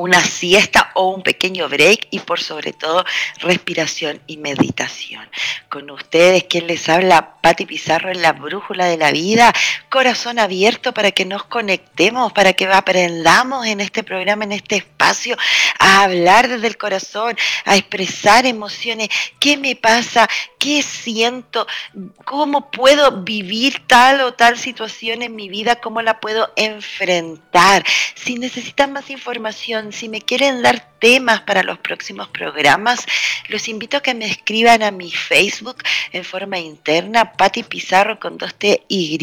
una 0.00 0.24
siesta 0.24 0.92
o 0.94 1.10
un 1.10 1.22
pequeño 1.22 1.68
break 1.68 2.08
y 2.10 2.20
por 2.20 2.40
sobre 2.40 2.72
todo 2.72 3.04
respiración 3.40 4.22
y 4.26 4.38
meditación. 4.38 5.28
Con 5.68 5.90
ustedes, 5.90 6.44
quien 6.44 6.66
les 6.66 6.88
habla, 6.88 7.36
Patti 7.42 7.66
Pizarro 7.66 8.10
en 8.10 8.22
la 8.22 8.32
brújula 8.32 8.86
de 8.86 8.96
la 8.96 9.12
vida, 9.12 9.52
corazón 9.90 10.38
abierto 10.38 10.94
para 10.94 11.10
que 11.10 11.26
nos 11.26 11.44
conectemos, 11.44 12.32
para 12.32 12.54
que 12.54 12.66
aprendamos 12.66 13.66
en 13.66 13.80
este 13.80 14.02
programa, 14.02 14.44
en 14.44 14.52
este 14.52 14.76
espacio, 14.76 15.36
a 15.78 16.04
hablar 16.04 16.48
desde 16.48 16.68
el 16.68 16.78
corazón, 16.78 17.36
a 17.66 17.76
expresar 17.76 18.46
emociones, 18.46 19.08
qué 19.38 19.58
me 19.58 19.76
pasa, 19.76 20.28
qué 20.58 20.82
siento, 20.82 21.66
cómo 22.24 22.70
puedo 22.70 23.22
vivir 23.22 23.82
tal 23.86 24.22
o 24.22 24.32
tal 24.32 24.58
situación 24.58 25.22
en 25.22 25.36
mi 25.36 25.50
vida, 25.50 25.76
cómo 25.76 26.00
la 26.00 26.20
puedo 26.20 26.52
enfrentar. 26.56 27.84
Si 28.14 28.36
necesitan 28.36 28.92
más 28.92 29.10
información, 29.10 29.89
si 29.92 30.08
me 30.08 30.20
quieren 30.20 30.62
dar 30.62 30.88
temas 30.98 31.40
para 31.42 31.62
los 31.62 31.78
próximos 31.78 32.28
programas, 32.28 33.06
los 33.48 33.68
invito 33.68 33.96
a 33.96 34.02
que 34.02 34.14
me 34.14 34.26
escriban 34.26 34.82
a 34.82 34.90
mi 34.90 35.10
Facebook 35.10 35.82
en 36.12 36.24
forma 36.24 36.58
interna, 36.58 37.32
Patti 37.32 37.62
Pizarro 37.62 38.20
con 38.20 38.38
dos 38.38 38.54
T 38.54 38.84
Y, 38.88 39.18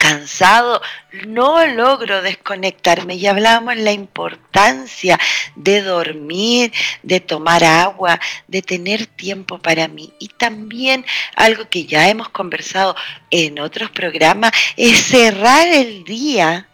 cansado, 0.00 0.80
no 1.26 1.66
logro 1.66 2.22
desconectarme. 2.22 3.16
Y 3.16 3.26
hablamos 3.26 3.76
la 3.76 3.92
importancia 3.92 5.20
de 5.54 5.82
dormir, 5.82 6.72
de 7.02 7.20
tomar 7.20 7.62
agua, 7.62 8.18
de 8.48 8.62
tener 8.62 9.06
tiempo 9.06 9.58
para 9.58 9.88
mí. 9.88 10.10
Y 10.18 10.28
también 10.28 11.04
algo 11.36 11.68
que 11.68 11.84
ya 11.84 12.08
hemos 12.08 12.30
conversado 12.30 12.96
en 13.30 13.60
otros 13.60 13.90
programas 13.90 14.52
es 14.76 15.04
cerrar 15.04 15.68
el 15.68 16.02
día 16.04 16.66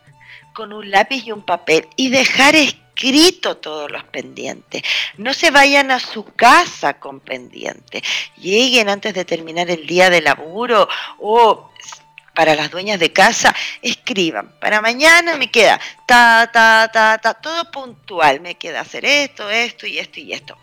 con 0.54 0.72
un 0.72 0.88
lápiz 0.88 1.26
y 1.26 1.32
un 1.32 1.42
papel 1.42 1.88
y 1.96 2.10
dejar 2.10 2.54
escrito 2.54 3.56
todos 3.56 3.90
los 3.90 4.04
pendientes. 4.04 4.82
No 5.18 5.34
se 5.34 5.50
vayan 5.50 5.90
a 5.90 5.98
su 5.98 6.24
casa 6.24 7.00
con 7.00 7.18
pendientes. 7.18 8.02
Lleguen 8.36 8.88
antes 8.88 9.14
de 9.14 9.24
terminar 9.24 9.68
el 9.68 9.84
día 9.84 10.10
de 10.10 10.22
laburo 10.22 10.88
o 11.18 11.70
para 12.36 12.54
las 12.54 12.70
dueñas 12.70 13.00
de 13.00 13.12
casa, 13.12 13.56
escriban. 13.80 14.52
Para 14.60 14.82
mañana 14.82 15.36
me 15.36 15.50
queda 15.50 15.80
ta, 16.06 16.48
ta, 16.52 16.88
ta, 16.92 17.18
ta, 17.18 17.34
todo 17.34 17.70
puntual. 17.70 18.40
Me 18.40 18.56
queda 18.56 18.80
hacer 18.80 19.06
esto, 19.06 19.50
esto 19.50 19.86
y 19.86 19.98
esto 19.98 20.20
y 20.20 20.34
esto. 20.34 20.56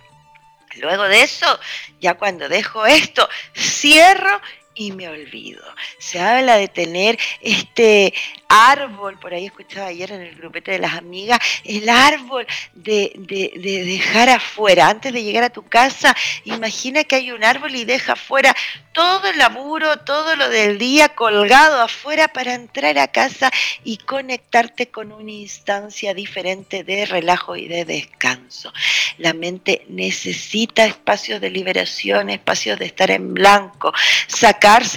Luego 0.75 1.03
de 1.03 1.23
eso, 1.23 1.59
ya 1.99 2.13
cuando 2.13 2.47
dejo 2.47 2.85
esto, 2.85 3.27
cierro 3.55 4.39
y 4.75 4.91
me 4.91 5.07
olvido. 5.07 5.63
Se 5.99 6.19
habla 6.19 6.57
de 6.57 6.67
tener 6.67 7.17
este 7.41 8.13
árbol, 8.47 9.17
por 9.19 9.33
ahí 9.33 9.45
escuchaba 9.45 9.87
ayer 9.87 10.11
en 10.11 10.21
el 10.21 10.35
grupete 10.35 10.71
de 10.71 10.79
las 10.79 10.93
amigas, 10.93 11.39
el 11.63 11.89
árbol 11.89 12.45
de, 12.73 13.13
de, 13.17 13.83
dejar 13.83 14.29
afuera. 14.29 14.89
Antes 14.89 15.11
de 15.11 15.23
llegar 15.23 15.43
a 15.43 15.49
tu 15.49 15.63
casa, 15.63 16.15
imagina 16.45 17.03
que 17.03 17.15
hay 17.15 17.31
un 17.31 17.43
árbol 17.43 17.75
y 17.75 17.85
deja 17.85 18.13
afuera 18.13 18.55
todo 18.93 19.27
el 19.27 19.39
laburo, 19.39 19.97
todo 19.99 20.35
lo 20.35 20.49
del 20.49 20.77
día 20.77 21.09
colgado 21.09 21.81
afuera 21.81 22.27
para 22.27 22.53
entrar 22.53 22.97
a 22.99 23.07
casa 23.07 23.51
y 23.83 23.97
conectarte 23.97 24.89
con 24.89 25.11
una 25.11 25.31
instancia 25.31 26.13
diferente 26.13 26.83
de 26.83 27.05
relajo 27.05 27.55
y 27.55 27.67
de 27.67 27.85
descanso. 27.85 28.71
La 29.17 29.33
mente 29.33 29.85
necesita 29.89 30.85
espacios 30.85 31.41
de 31.41 31.49
liberación, 31.49 32.29
espacios 32.29 32.77
de 32.77 32.85
estar 32.85 33.09
en 33.09 33.33
blanco, 33.33 33.93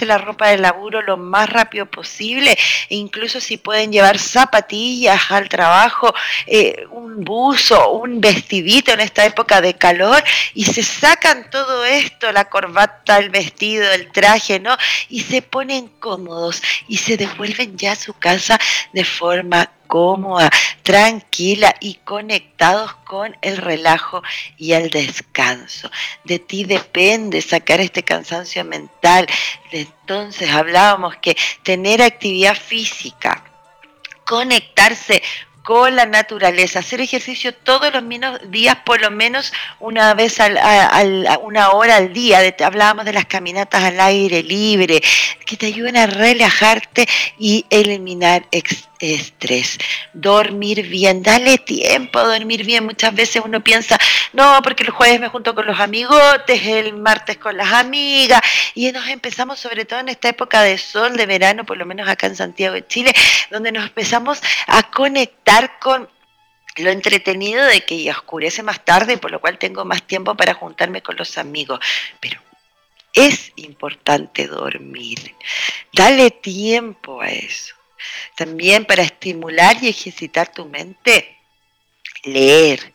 la 0.05 0.17
ropa 0.17 0.47
del 0.47 0.61
laburo 0.61 1.01
lo 1.01 1.17
más 1.17 1.49
rápido 1.49 1.85
posible 1.85 2.57
e 2.89 2.95
incluso 2.95 3.41
si 3.41 3.57
pueden 3.57 3.91
llevar 3.91 4.17
zapatillas 4.17 5.29
al 5.29 5.49
trabajo, 5.49 6.13
eh, 6.45 6.85
un 6.91 7.25
buzo, 7.25 7.91
un 7.91 8.21
vestidito 8.21 8.93
en 8.93 9.01
esta 9.01 9.25
época 9.25 9.59
de 9.59 9.73
calor 9.73 10.23
y 10.53 10.63
se 10.63 10.83
sacan 10.83 11.49
todo 11.49 11.83
esto, 11.83 12.31
la 12.31 12.45
corbata, 12.45 13.17
el 13.17 13.29
vestido, 13.29 13.91
el 13.91 14.09
traje, 14.11 14.59
¿no? 14.61 14.77
Y 15.09 15.21
se 15.21 15.41
ponen 15.41 15.89
cómodos 15.99 16.61
y 16.87 16.97
se 16.97 17.17
devuelven 17.17 17.77
ya 17.77 17.91
a 17.91 17.95
su 17.95 18.13
casa 18.13 18.57
de 18.93 19.03
forma 19.03 19.69
cómoda, 19.87 20.49
tranquila 20.83 21.75
y 21.79 21.95
conectados 21.95 22.93
con 23.05 23.35
el 23.41 23.57
relajo 23.57 24.21
y 24.57 24.73
el 24.73 24.89
descanso. 24.89 25.89
De 26.23 26.39
ti 26.39 26.63
depende 26.63 27.41
sacar 27.41 27.81
este 27.81 28.03
cansancio 28.03 28.63
mental. 28.63 29.27
Entonces 29.71 30.49
hablábamos 30.49 31.15
que 31.17 31.35
tener 31.63 32.01
actividad 32.01 32.55
física, 32.55 33.43
conectarse 34.25 35.23
con 35.67 35.97
la 35.97 36.05
naturaleza, 36.05 36.79
hacer 36.79 37.01
ejercicio 37.01 37.53
todos 37.53 37.91
los 37.91 38.01
días, 38.49 38.77
por 38.85 39.01
lo 39.01 39.11
menos 39.11 39.51
una 39.81 40.13
vez 40.13 40.39
al, 40.39 40.57
una 41.43 41.71
hora 41.71 41.97
al 41.97 42.13
día. 42.13 42.39
hablábamos 42.63 43.03
de 43.03 43.11
las 43.11 43.25
caminatas 43.25 43.83
al 43.83 43.99
aire 43.99 44.43
libre, 44.43 45.01
que 45.45 45.57
te 45.57 45.65
ayuden 45.65 45.97
a 45.97 46.07
relajarte 46.07 47.05
y 47.37 47.65
eliminar 47.69 48.47
estrés. 48.99 49.77
Dormir 50.13 50.87
bien, 50.87 51.21
dale 51.21 51.57
tiempo 51.57 52.19
a 52.19 52.23
dormir 52.23 52.65
bien. 52.65 52.85
Muchas 52.85 53.13
veces 53.13 53.41
uno 53.43 53.61
piensa, 53.61 53.99
no, 54.31 54.61
porque 54.63 54.83
el 54.83 54.89
jueves 54.91 55.19
me 55.19 55.27
junto 55.27 55.53
con 55.53 55.65
los 55.65 55.79
amigotes, 55.79 56.65
el 56.65 56.93
martes 56.93 57.37
con 57.37 57.57
las 57.57 57.73
amigas, 57.73 58.41
y 58.73 58.91
nos 58.91 59.07
empezamos, 59.09 59.59
sobre 59.59 59.85
todo 59.85 59.99
en 59.99 60.09
esta 60.09 60.29
época 60.29 60.61
de 60.63 60.77
sol, 60.77 61.17
de 61.17 61.25
verano, 61.25 61.65
por 61.65 61.77
lo 61.77 61.85
menos 61.85 62.07
acá 62.07 62.27
en 62.27 62.37
Santiago 62.37 62.75
de 62.75 62.87
Chile, 62.87 63.13
donde 63.51 63.71
nos 63.71 63.83
empezamos 63.83 64.41
a 64.67 64.83
conectar 64.83 65.56
con 65.79 66.09
lo 66.77 66.89
entretenido 66.91 67.65
de 67.65 67.81
que 67.81 68.01
ya 68.01 68.11
oscurece 68.13 68.63
más 68.63 68.83
tarde, 68.85 69.17
por 69.17 69.31
lo 69.31 69.41
cual 69.41 69.57
tengo 69.57 69.83
más 69.85 70.03
tiempo 70.03 70.35
para 70.35 70.53
juntarme 70.53 71.01
con 71.01 71.15
los 71.15 71.37
amigos. 71.37 71.79
Pero 72.19 72.39
es 73.13 73.51
importante 73.55 74.47
dormir. 74.47 75.35
Dale 75.91 76.31
tiempo 76.31 77.21
a 77.21 77.29
eso. 77.29 77.75
También 78.35 78.85
para 78.85 79.01
estimular 79.01 79.75
y 79.81 79.89
ejercitar 79.89 80.51
tu 80.51 80.65
mente, 80.65 81.37
leer. 82.23 82.93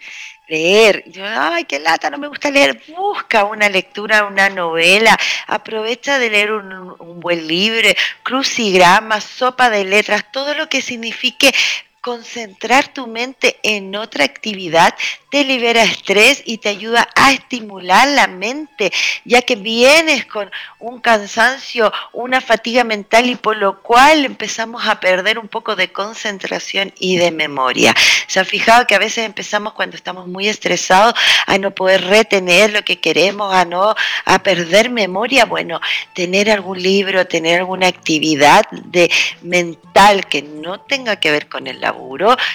Leer, 0.48 1.05
yo, 1.07 1.25
ay, 1.25 1.64
qué 1.64 1.79
lata, 1.79 2.11
no 2.11 2.18
me 2.18 2.29
gusta 2.29 2.51
leer. 2.51 2.83
Busca 2.88 3.44
una 3.44 3.68
lectura, 3.68 4.27
una 4.27 4.51
novela. 4.51 5.18
Aprovecha 5.46 6.18
de 6.18 6.31
leer 6.31 6.53
un, 6.53 6.94
un 6.98 7.20
buen 7.20 7.46
libro, 7.48 7.88
crucigramas, 8.22 9.25
sopa 9.25 9.70
de 9.70 9.85
letras, 9.85 10.31
todo 10.31 10.55
lo 10.55 10.68
que 10.68 10.83
signifique 10.83 11.53
concentrar 12.02 12.88
tu 12.88 13.06
mente 13.06 13.58
en 13.62 13.94
otra 13.94 14.24
actividad 14.24 14.92
te 15.32 15.44
libera 15.44 15.82
estrés 15.82 16.42
y 16.44 16.58
te 16.58 16.68
ayuda 16.68 17.08
a 17.14 17.32
estimular 17.32 18.06
la 18.06 18.26
mente, 18.26 18.92
ya 19.24 19.40
que 19.40 19.56
vienes 19.56 20.26
con 20.26 20.50
un 20.78 21.00
cansancio, 21.00 21.90
una 22.12 22.42
fatiga 22.42 22.84
mental 22.84 23.30
y 23.30 23.36
por 23.36 23.56
lo 23.56 23.80
cual 23.80 24.26
empezamos 24.26 24.86
a 24.86 25.00
perder 25.00 25.38
un 25.38 25.48
poco 25.48 25.74
de 25.74 25.90
concentración 25.90 26.92
y 26.98 27.16
de 27.16 27.30
memoria. 27.30 27.94
¿Se 28.26 28.40
ha 28.40 28.44
fijado 28.44 28.86
que 28.86 28.94
a 28.94 28.98
veces 28.98 29.24
empezamos 29.24 29.72
cuando 29.72 29.96
estamos 29.96 30.26
muy 30.26 30.48
estresados 30.48 31.14
a 31.46 31.56
no 31.56 31.70
poder 31.70 32.04
retener 32.04 32.72
lo 32.72 32.82
que 32.82 33.00
queremos, 33.00 33.54
a 33.54 33.64
no 33.64 33.94
a 34.26 34.42
perder 34.42 34.90
memoria? 34.90 35.46
Bueno, 35.46 35.80
tener 36.14 36.50
algún 36.50 36.82
libro, 36.82 37.26
tener 37.26 37.60
alguna 37.60 37.86
actividad 37.86 38.68
de 38.70 39.10
mental 39.40 40.26
que 40.26 40.42
no 40.42 40.80
tenga 40.80 41.16
que 41.16 41.30
ver 41.30 41.48
con 41.48 41.66
el 41.68 41.82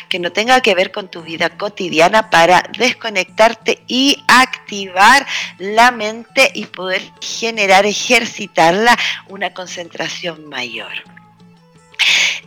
que 0.09 0.19
no 0.19 0.31
tenga 0.31 0.61
que 0.61 0.75
ver 0.75 0.91
con 0.91 1.09
tu 1.09 1.21
vida 1.21 1.49
cotidiana 1.49 2.29
para 2.29 2.63
desconectarte 2.77 3.83
y 3.87 4.23
activar 4.27 5.25
la 5.57 5.91
mente 5.91 6.51
y 6.53 6.65
poder 6.65 7.01
generar, 7.21 7.85
ejercitarla 7.85 8.97
una 9.27 9.53
concentración 9.53 10.47
mayor. 10.47 10.91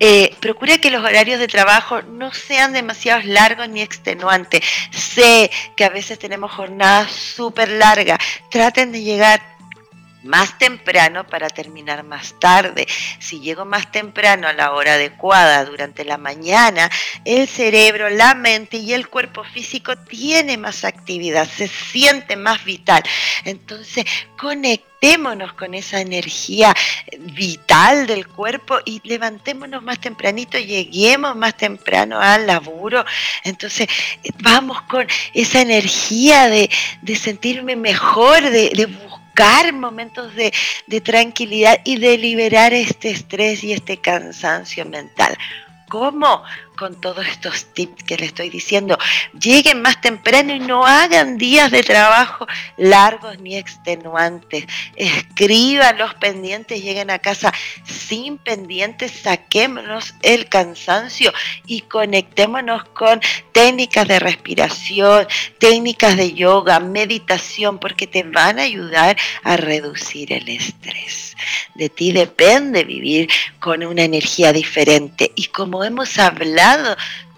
Eh, 0.03 0.35
procura 0.41 0.79
que 0.79 0.91
los 0.91 1.05
horarios 1.05 1.39
de 1.39 1.47
trabajo 1.47 2.01
no 2.01 2.33
sean 2.33 2.73
demasiado 2.73 3.21
largos 3.25 3.69
ni 3.69 3.83
extenuantes. 3.83 4.63
Sé 4.91 5.51
que 5.77 5.85
a 5.85 5.91
veces 5.91 6.19
tenemos 6.19 6.51
jornadas 6.53 7.13
súper 7.13 7.69
largas. 7.69 8.19
Traten 8.51 8.93
de 8.93 9.03
llegar 9.03 9.43
más 10.23 10.59
temprano 10.59 11.27
para 11.27 11.49
terminar 11.49 12.03
más 12.05 12.35
tarde. 12.39 12.87
Si 13.19 13.41
llego 13.41 13.65
más 13.65 13.91
temprano 13.91 14.49
a 14.49 14.53
la 14.53 14.73
hora 14.73 14.95
adecuada 14.95 15.65
durante 15.65 16.05
la 16.05 16.19
mañana, 16.19 16.91
el 17.25 17.49
cerebro, 17.49 18.11
la 18.11 18.35
mente 18.35 18.77
y 18.77 18.93
el 18.93 19.09
cuerpo 19.09 19.45
físico 19.45 19.97
tiene 19.97 20.57
más 20.57 20.85
actividad, 20.85 21.49
se 21.49 21.69
siente 21.69 22.37
más 22.37 22.65
vital. 22.65 23.03
Entonces, 23.45 24.05
conectémonos 24.39 25.55
con 25.55 25.75
esa 25.75 26.01
energía 26.01 26.75
vital 27.19 28.07
del 28.07 28.27
cuerpo 28.27 28.79
y 28.85 29.01
levantémonos 29.05 29.83
más 29.83 30.01
tempranito, 30.01 30.59
lleguemos 30.59 31.35
más 31.37 31.57
temprano 31.57 32.21
al 32.21 32.47
laburo. 32.47 33.05
Entonces, 33.45 33.89
vamos 34.41 34.83
con 34.83 35.07
esa 35.33 35.63
energía 35.63 36.49
de, 36.49 36.71
sentirme 37.17 37.77
mejor, 37.77 38.43
de, 38.43 38.71
de 38.71 38.87
momentos 39.73 40.35
de, 40.35 40.53
tranquilidad 41.01 41.81
y 41.85 41.99
de 41.99 42.19
liberar 42.19 42.73
este 42.73 43.11
estrés 43.11 43.65
y 43.65 43.73
este 43.73 43.97
cansancio 43.97 44.85
mental. 44.87 45.37
¿Cómo? 45.89 46.43
Con 46.77 46.99
todos 46.99 47.27
estos 47.27 47.67
tips 47.75 48.05
que 48.05 48.17
le 48.17 48.27
estoy 48.27 48.49
diciendo. 48.49 48.97
Lleguen 49.39 49.83
más 49.83 50.01
temprano 50.01 50.55
y 50.55 50.61
no 50.61 50.87
hagan 50.87 51.37
días 51.37 51.71
de 51.71 51.83
trabajo 51.83 52.47
largos 52.79 53.39
ni 53.41 53.57
extenuantes. 53.57 54.65
Escriban 54.97 55.99
los 55.99 56.15
pendientes, 56.15 56.83
lleguen 56.83 57.11
a 57.11 57.19
casa 57.19 57.53
sin 57.85 58.39
pendientes, 58.39 59.13
saquémonos 59.13 60.15
el 60.23 60.49
cansancio 60.49 61.33
y 61.67 61.83
conectémonos 61.83 62.85
con 62.85 63.21
técnicas 63.53 64.09
de 64.09 64.19
respiración, 64.19 65.27
técnicas 65.59 66.17
de 66.17 66.33
yoga, 66.33 66.81
meditación, 66.81 67.79
porque 67.79 68.07
te 68.07 68.23
van 68.23 68.59
a 68.59 68.63
ayudar 68.63 69.17
a 69.43 69.57
reducir 69.57 70.33
el 70.33 70.49
estrés. 70.49 71.37
De 71.75 71.89
ti 71.89 72.13
depende 72.13 72.85
vivir 72.85 73.29
con 73.59 73.85
una 73.85 74.03
energía 74.03 74.53
diferente 74.53 75.33
y 75.35 75.47
como 75.47 75.85
hemos 75.85 76.19
hablado 76.19 76.70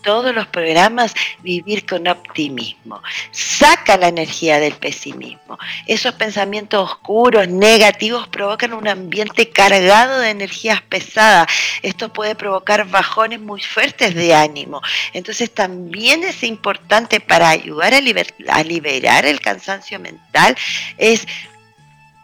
todos 0.03 0.35
los 0.35 0.47
programas 0.49 1.15
vivir 1.43 1.87
con 1.87 2.07
optimismo. 2.09 3.03
Saca 3.31 3.97
la 3.97 4.09
energía 4.09 4.59
del 4.59 4.75
pesimismo. 4.75 5.59
Esos 5.87 6.15
pensamientos 6.15 6.91
oscuros, 6.91 7.49
negativos, 7.49 8.29
provocan 8.29 8.75
un 8.75 8.89
ambiente 8.89 9.49
cargado 9.49 10.19
de 10.19 10.31
energías 10.31 10.83
pesadas. 10.83 11.47
Esto 11.83 12.13
puede 12.13 12.35
provocar 12.35 12.89
bajones 12.89 13.41
muy 13.41 13.63
fuertes 13.63 14.15
de 14.15 14.35
ánimo. 14.35 14.83
Entonces 15.13 15.53
también 15.53 16.25
es 16.25 16.43
importante 16.43 17.21
para 17.21 17.49
ayudar 17.49 17.95
a, 17.95 18.01
a 18.49 18.63
liberar 18.65 19.25
el 19.25 19.41
cansancio 19.41 19.99
mental, 20.01 20.57
es 20.99 21.27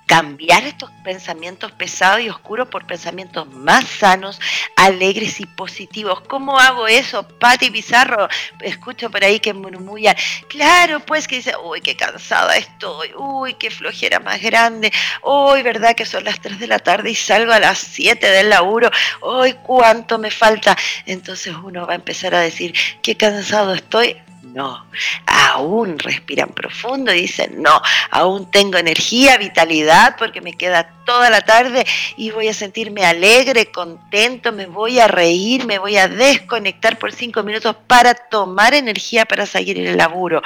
cambiar 0.09 0.65
estos 0.65 0.91
pensamientos 1.05 1.71
pesados 1.73 2.23
y 2.23 2.31
oscuros 2.31 2.69
por 2.69 2.87
pensamientos 2.87 3.47
más 3.53 3.85
sanos, 3.85 4.41
alegres 4.75 5.39
y 5.39 5.45
positivos. 5.45 6.23
¿Cómo 6.23 6.59
hago 6.59 6.89
eso? 6.89 7.29
Pati 7.29 7.71
Pizarro, 7.71 8.27
escucho 8.63 9.11
por 9.11 9.23
ahí 9.23 9.39
que 9.39 9.53
murmullan, 9.53 10.17
claro, 10.49 11.01
pues 11.01 11.29
que 11.29 11.37
dice, 11.37 11.53
uy, 11.63 11.83
qué 11.83 11.95
cansada 11.95 12.57
estoy, 12.57 13.13
uy, 13.17 13.55
qué 13.55 13.71
flojera 13.71 14.19
más 14.19 14.41
grande, 14.41 14.91
uy, 15.23 15.63
verdad 15.63 15.95
que 15.95 16.07
son 16.07 16.25
las 16.25 16.41
3 16.41 16.59
de 16.59 16.67
la 16.69 16.79
tarde 16.79 17.11
y 17.11 17.15
salgo 17.15 17.53
a 17.53 17.61
las 17.61 17.79
7 17.79 18.27
del 18.31 18.49
laburo, 18.49 18.91
uy, 19.21 19.55
cuánto 19.63 20.19
me 20.19 20.31
falta. 20.31 20.75
Entonces 21.05 21.55
uno 21.63 21.87
va 21.87 21.93
a 21.93 21.97
empezar 21.97 22.35
a 22.35 22.41
decir, 22.41 22.73
qué 23.03 23.15
cansado 23.15 23.75
estoy, 23.75 24.17
no, 24.59 24.85
aún 25.25 26.01
respiran 26.01 26.49
profundo 26.49 27.15
y 27.15 27.21
dicen, 27.21 27.63
no, 27.63 27.81
aún 28.11 28.51
tengo 28.51 28.77
energía, 28.77 29.39
vitalidad, 29.39 30.17
porque 30.19 30.41
me 30.41 30.55
queda 30.55 30.99
toda 31.09 31.31
la 31.31 31.41
tarde 31.41 31.87
y 32.19 32.33
voy 32.33 32.49
a 32.49 32.53
sentirme 32.53 33.07
alegre, 33.07 33.71
contento, 33.71 34.53
me 34.53 34.67
voy 34.67 34.99
a 34.99 35.09
reír, 35.09 35.65
me 35.65 35.79
voy 35.79 35.97
a 35.97 36.07
desconectar 36.07 36.99
por 36.99 37.13
cinco 37.13 37.43
minutos 37.43 37.75
para 37.87 38.13
tomar 38.15 38.75
energía 38.75 39.25
para 39.25 39.47
seguir 39.47 39.79
el 39.79 39.97
laburo. 39.97 40.43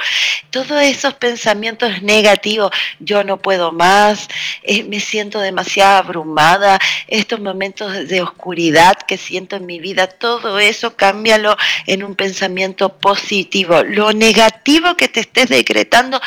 Todos 0.51 0.81
esos 0.83 1.15
pensamientos 1.15 2.01
negativos, 2.01 2.71
yo 2.99 3.25
no 3.25 3.37
puedo 3.37 3.73
más, 3.73 4.29
eh, 4.61 4.83
me 4.83 5.01
siento 5.01 5.39
demasiado 5.39 5.97
abrumada, 5.97 6.79
estos 7.07 7.41
momentos 7.41 8.07
de 8.07 8.21
oscuridad 8.21 8.93
que 9.05 9.17
siento 9.17 9.57
en 9.57 9.65
mi 9.65 9.79
vida, 9.79 10.07
todo 10.07 10.59
eso 10.59 10.95
cámbialo 10.95 11.57
en 11.87 12.03
un 12.03 12.15
pensamiento 12.15 12.99
positivo. 12.99 13.83
Negativo 14.11 14.95
que 14.95 15.07
te 15.07 15.21
estés 15.21 15.49
decretando, 15.49 16.19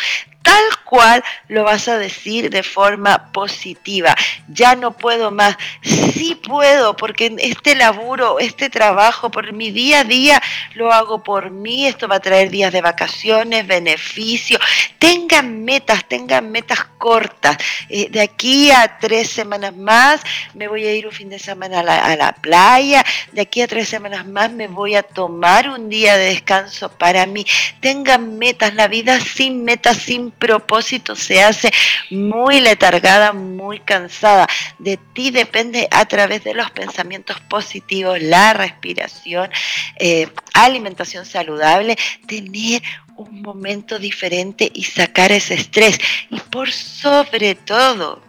tal 0.46 0.62
cual 0.84 1.24
lo 1.48 1.64
vas 1.64 1.88
a 1.88 1.98
decir 1.98 2.50
de 2.50 2.62
forma 2.62 3.32
positiva. 3.32 4.14
Ya 4.48 4.76
no 4.76 4.96
puedo 4.96 5.32
más. 5.32 5.56
Sí 5.82 6.36
puedo, 6.36 6.96
porque 6.96 7.34
este 7.38 7.74
laburo, 7.74 8.38
este 8.38 8.70
trabajo, 8.70 9.28
por 9.28 9.52
mi 9.52 9.72
día 9.72 10.00
a 10.00 10.04
día, 10.04 10.40
lo 10.74 10.92
hago 10.92 11.24
por 11.24 11.50
mí. 11.50 11.86
Esto 11.86 12.06
va 12.06 12.16
a 12.16 12.20
traer 12.20 12.50
días 12.50 12.72
de 12.72 12.80
vacaciones, 12.80 13.66
beneficios. 13.66 14.60
Tengan 15.00 15.64
metas, 15.64 16.04
tengan 16.06 16.52
metas 16.52 16.84
cortas. 16.96 17.56
Eh, 17.88 18.08
de 18.08 18.20
aquí 18.20 18.70
a 18.70 18.98
tres 18.98 19.28
semanas 19.28 19.74
más 19.76 20.20
me 20.54 20.68
voy 20.68 20.86
a 20.86 20.94
ir 20.94 21.06
un 21.06 21.12
fin 21.12 21.28
de 21.28 21.40
semana 21.40 21.80
a 21.80 21.82
la, 21.82 22.04
a 22.04 22.16
la 22.16 22.32
playa. 22.32 23.04
De 23.32 23.40
aquí 23.40 23.62
a 23.62 23.66
tres 23.66 23.88
semanas 23.88 24.24
más 24.26 24.52
me 24.52 24.68
voy 24.68 24.94
a 24.94 25.02
tomar 25.02 25.68
un 25.68 25.88
día 25.88 26.16
de 26.16 26.26
descanso 26.26 26.88
para 26.90 27.26
mí. 27.26 27.44
Tengan 27.80 28.38
metas. 28.38 28.74
La 28.74 28.86
vida 28.86 29.18
sin 29.18 29.64
metas, 29.64 29.96
sin 29.96 30.35
propósito 30.38 31.16
se 31.16 31.42
hace 31.42 31.72
muy 32.10 32.60
letargada, 32.60 33.32
muy 33.32 33.80
cansada. 33.80 34.46
De 34.78 34.96
ti 34.96 35.30
depende 35.30 35.88
a 35.90 36.04
través 36.06 36.44
de 36.44 36.54
los 36.54 36.70
pensamientos 36.70 37.40
positivos, 37.40 38.20
la 38.20 38.52
respiración, 38.52 39.50
eh, 39.98 40.28
alimentación 40.54 41.24
saludable, 41.24 41.96
tener 42.26 42.82
un 43.16 43.42
momento 43.42 43.98
diferente 43.98 44.70
y 44.72 44.84
sacar 44.84 45.32
ese 45.32 45.54
estrés. 45.54 45.98
Y 46.30 46.38
por 46.40 46.70
sobre 46.70 47.54
todo, 47.54 48.22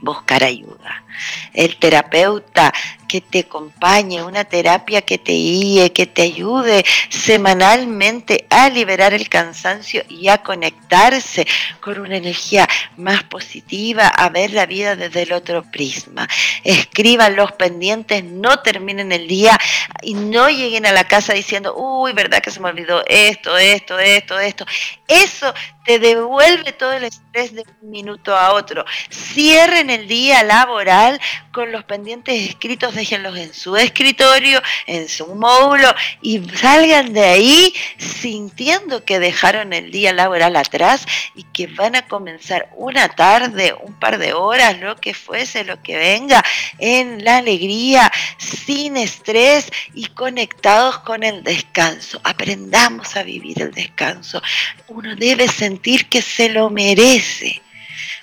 buscar 0.00 0.44
ayuda. 0.44 1.04
El 1.52 1.76
terapeuta 1.76 2.72
que 3.10 3.20
te 3.20 3.40
acompañe, 3.40 4.22
una 4.22 4.44
terapia 4.44 5.02
que 5.02 5.18
te 5.18 5.32
guíe, 5.32 5.92
que 5.92 6.06
te 6.06 6.22
ayude 6.22 6.84
semanalmente 7.08 8.46
a 8.50 8.68
liberar 8.68 9.12
el 9.14 9.28
cansancio 9.28 10.04
y 10.08 10.28
a 10.28 10.44
conectarse 10.44 11.44
con 11.80 11.98
una 11.98 12.18
energía 12.18 12.68
más 12.96 13.24
positiva, 13.24 14.06
a 14.06 14.28
ver 14.28 14.52
la 14.52 14.66
vida 14.66 14.94
desde 14.94 15.22
el 15.22 15.32
otro 15.32 15.64
prisma. 15.72 16.28
Escriban 16.62 17.34
los 17.34 17.50
pendientes, 17.50 18.22
no 18.22 18.60
terminen 18.60 19.10
el 19.10 19.26
día 19.26 19.58
y 20.02 20.14
no 20.14 20.48
lleguen 20.48 20.86
a 20.86 20.92
la 20.92 21.02
casa 21.02 21.32
diciendo, 21.32 21.74
uy, 21.74 22.12
verdad 22.12 22.40
que 22.40 22.52
se 22.52 22.60
me 22.60 22.68
olvidó 22.68 23.02
esto, 23.08 23.58
esto, 23.58 23.98
esto, 23.98 24.38
esto. 24.38 24.66
Eso 25.08 25.52
te 25.84 25.98
devuelve 25.98 26.72
todo 26.72 26.92
el 26.92 27.04
estrés 27.04 27.52
de 27.52 27.64
un 27.82 27.90
minuto 27.90 28.36
a 28.36 28.52
otro. 28.52 28.84
Cierren 29.10 29.90
el 29.90 30.06
día 30.06 30.44
laboral 30.44 31.20
con 31.52 31.72
los 31.72 31.84
pendientes 31.84 32.48
escritos 32.48 32.94
déjenlos 33.00 33.38
en 33.38 33.54
su 33.54 33.76
escritorio, 33.76 34.62
en 34.86 35.08
su 35.08 35.26
módulo 35.34 35.88
y 36.20 36.38
salgan 36.50 37.14
de 37.14 37.24
ahí 37.24 37.74
sintiendo 37.96 39.06
que 39.06 39.18
dejaron 39.18 39.72
el 39.72 39.90
día 39.90 40.12
laboral 40.12 40.54
atrás 40.54 41.06
y 41.34 41.44
que 41.44 41.66
van 41.66 41.96
a 41.96 42.06
comenzar 42.06 42.68
una 42.76 43.08
tarde, 43.08 43.74
un 43.82 43.94
par 43.94 44.18
de 44.18 44.34
horas, 44.34 44.78
lo 44.80 44.96
que 44.96 45.14
fuese, 45.14 45.64
lo 45.64 45.82
que 45.82 45.96
venga, 45.96 46.44
en 46.78 47.24
la 47.24 47.38
alegría, 47.38 48.12
sin 48.36 48.98
estrés 48.98 49.70
y 49.94 50.04
conectados 50.08 50.98
con 50.98 51.22
el 51.22 51.42
descanso. 51.42 52.20
Aprendamos 52.22 53.16
a 53.16 53.22
vivir 53.22 53.62
el 53.62 53.72
descanso. 53.72 54.42
Uno 54.88 55.16
debe 55.16 55.48
sentir 55.48 56.06
que 56.06 56.20
se 56.20 56.50
lo 56.50 56.68
merece. 56.68 57.62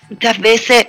Muchas 0.10 0.40
veces 0.40 0.88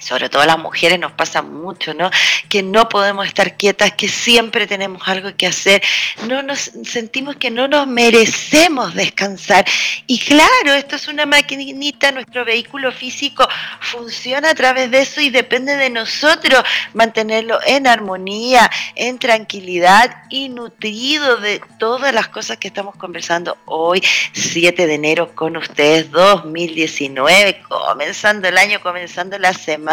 sobre 0.00 0.28
todo 0.28 0.42
a 0.42 0.46
las 0.46 0.58
mujeres 0.58 0.98
nos 0.98 1.12
pasa 1.12 1.42
mucho, 1.42 1.94
¿no? 1.94 2.10
Que 2.48 2.62
no 2.62 2.88
podemos 2.88 3.26
estar 3.26 3.56
quietas, 3.56 3.92
que 3.92 4.08
siempre 4.08 4.66
tenemos 4.66 5.06
algo 5.06 5.30
que 5.36 5.46
hacer, 5.46 5.82
no 6.26 6.42
nos 6.42 6.70
sentimos 6.84 7.36
que 7.36 7.50
no 7.50 7.68
nos 7.68 7.86
merecemos 7.86 8.94
descansar. 8.94 9.64
Y 10.06 10.18
claro, 10.18 10.74
esto 10.74 10.96
es 10.96 11.08
una 11.08 11.26
maquinita, 11.26 12.12
nuestro 12.12 12.44
vehículo 12.44 12.92
físico 12.92 13.46
funciona 13.80 14.50
a 14.50 14.54
través 14.54 14.90
de 14.90 15.02
eso 15.02 15.20
y 15.20 15.30
depende 15.30 15.76
de 15.76 15.90
nosotros 15.90 16.62
mantenerlo 16.94 17.58
en 17.66 17.86
armonía, 17.86 18.70
en 18.94 19.18
tranquilidad 19.18 20.24
y 20.30 20.48
nutrido 20.48 21.36
de 21.36 21.60
todas 21.78 22.14
las 22.14 22.28
cosas 22.28 22.56
que 22.56 22.68
estamos 22.68 22.96
conversando 22.96 23.58
hoy, 23.66 24.02
7 24.32 24.86
de 24.86 24.94
enero 24.94 25.34
con 25.34 25.56
ustedes 25.56 26.10
2019, 26.10 27.62
comenzando 27.68 28.48
el 28.48 28.56
año, 28.56 28.80
comenzando 28.80 29.38
la 29.38 29.52
semana 29.52 29.89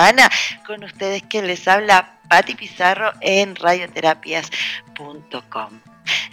con 0.65 0.83
ustedes 0.83 1.23
que 1.23 1.41
les 1.41 1.67
habla 1.67 2.19
Patti 2.29 2.53
Pizarro 2.53 3.13
en 3.19 3.55
radioterapias.com. 3.55 5.81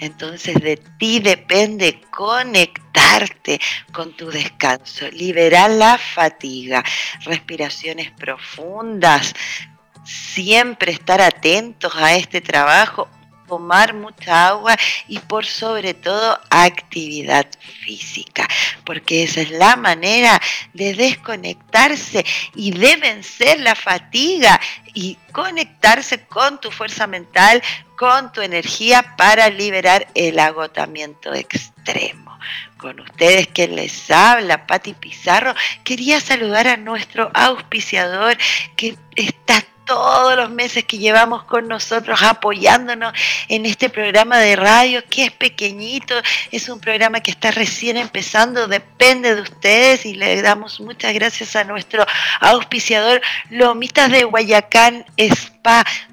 Entonces 0.00 0.56
de 0.56 0.76
ti 0.98 1.20
depende 1.20 2.02
conectarte 2.10 3.58
con 3.90 4.14
tu 4.14 4.30
descanso, 4.30 5.08
liberar 5.12 5.70
la 5.70 5.96
fatiga, 5.96 6.84
respiraciones 7.24 8.10
profundas, 8.10 9.32
siempre 10.04 10.92
estar 10.92 11.22
atentos 11.22 11.96
a 11.96 12.14
este 12.14 12.42
trabajo, 12.42 13.08
tomar 13.46 13.94
mucha 13.94 14.48
agua 14.48 14.76
y 15.08 15.18
por 15.18 15.46
sobre 15.46 15.94
todo 15.94 16.40
actividad 16.50 17.46
física, 17.84 18.48
porque 18.84 19.24
esa 19.24 19.40
es 19.42 19.50
la 19.50 19.76
manera 19.76 20.40
de 20.72 20.94
desconectarse 20.94 22.24
y 22.54 22.72
de 22.72 22.96
vencer 22.96 23.60
la 23.60 23.74
fatiga 23.74 24.60
y 24.92 25.16
conectarse 25.32 26.24
con 26.26 26.60
tu 26.60 26.70
fuerza 26.70 27.06
mental, 27.06 27.62
con 27.96 28.32
tu 28.32 28.40
energía 28.40 29.14
para 29.16 29.50
liberar 29.50 30.06
el 30.14 30.38
agotamiento 30.38 31.34
extremo. 31.34 32.38
Con 32.78 33.00
ustedes 33.00 33.48
que 33.48 33.66
les 33.68 34.10
habla, 34.10 34.66
Patti 34.66 34.92
Pizarro, 34.92 35.54
quería 35.84 36.20
saludar 36.20 36.68
a 36.68 36.76
nuestro 36.76 37.30
auspiciador 37.34 38.36
que 38.76 38.96
está 39.16 39.64
todos 39.84 40.36
los 40.36 40.50
meses 40.50 40.84
que 40.84 40.98
llevamos 40.98 41.44
con 41.44 41.68
nosotros 41.68 42.22
apoyándonos 42.22 43.12
en 43.48 43.66
este 43.66 43.88
programa 43.88 44.38
de 44.38 44.56
radio 44.56 45.02
que 45.08 45.24
es 45.24 45.30
pequeñito, 45.30 46.14
es 46.50 46.68
un 46.68 46.80
programa 46.80 47.20
que 47.20 47.30
está 47.30 47.50
recién 47.50 47.96
empezando, 47.96 48.66
depende 48.68 49.34
de 49.34 49.42
ustedes 49.42 50.06
y 50.06 50.14
le 50.14 50.42
damos 50.42 50.80
muchas 50.80 51.14
gracias 51.14 51.56
a 51.56 51.64
nuestro 51.64 52.04
auspiciador 52.40 53.20
Lomitas 53.50 54.10
de 54.10 54.24
Guayacán 54.24 55.04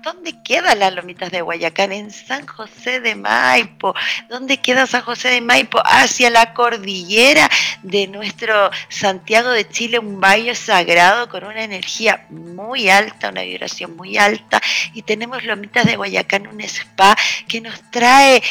¿Dónde 0.02 0.42
queda 0.44 0.76
las 0.76 0.94
Lomitas 0.94 1.30
de 1.30 1.42
Guayacán? 1.42 1.92
En 1.92 2.12
San 2.12 2.48
José 2.48 3.02
de 3.02 3.16
Maipo. 3.16 3.94
¿Dónde 4.30 4.58
queda 4.58 4.88
San 4.88 5.02
José 5.02 5.30
de 5.30 5.42
Maipo? 5.42 5.82
Hacia 5.84 6.30
la 6.30 6.54
cordillera 6.54 7.50
de 7.84 8.08
nuestro 8.08 8.72
Santiago 8.88 9.50
de 9.50 9.68
Chile, 9.68 10.00
un 10.00 10.22
valle 10.22 10.56
sagrado 10.56 11.28
con 11.28 11.44
una 11.44 11.64
energía 11.64 12.26
muy 12.30 12.90
alta, 12.90 13.30
una 13.30 13.42
vibración 13.42 13.98
muy 13.98 14.18
alta 14.18 14.62
y 14.94 15.02
tenemos 15.02 15.44
Lomitas 15.44 15.86
de 15.86 15.98
Guayacán, 15.98 16.48
un 16.48 16.62
spa 16.62 17.18
que 17.48 17.60
nos 17.60 17.82
trae 17.92 18.42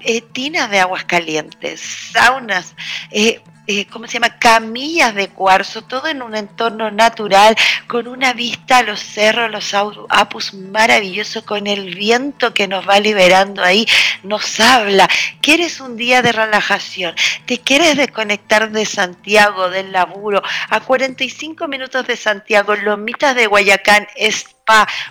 eh, 0.00 0.20
tinas 0.20 0.70
de 0.70 0.78
aguas 0.78 1.04
calientes, 1.04 1.80
saunas, 2.12 2.76
eh, 3.10 3.40
eh, 3.66 3.86
¿cómo 3.86 4.06
se 4.06 4.14
llama? 4.14 4.38
Camillas 4.38 5.14
de 5.14 5.28
cuarzo, 5.28 5.82
todo 5.82 6.06
en 6.08 6.22
un 6.22 6.36
entorno 6.36 6.90
natural, 6.90 7.56
con 7.86 8.06
una 8.08 8.32
vista 8.32 8.78
a 8.78 8.82
los 8.82 9.00
cerros, 9.00 9.50
los 9.50 9.74
apus 10.08 10.54
maravilloso, 10.54 11.44
con 11.44 11.66
el 11.66 11.94
viento 11.94 12.54
que 12.54 12.68
nos 12.68 12.88
va 12.88 13.00
liberando 13.00 13.62
ahí, 13.62 13.86
nos 14.22 14.60
habla. 14.60 15.08
¿Quieres 15.40 15.80
un 15.80 15.96
día 15.96 16.22
de 16.22 16.32
relajación? 16.32 17.14
¿Te 17.46 17.58
quieres 17.60 17.96
desconectar 17.96 18.70
de 18.70 18.86
Santiago, 18.86 19.70
del 19.70 19.92
laburo? 19.92 20.42
A 20.70 20.80
45 20.80 21.68
minutos 21.68 22.06
de 22.06 22.16
Santiago, 22.16 22.74
Lomitas 22.76 23.34
de 23.34 23.46
Guayacán, 23.46 24.06
es 24.16 24.46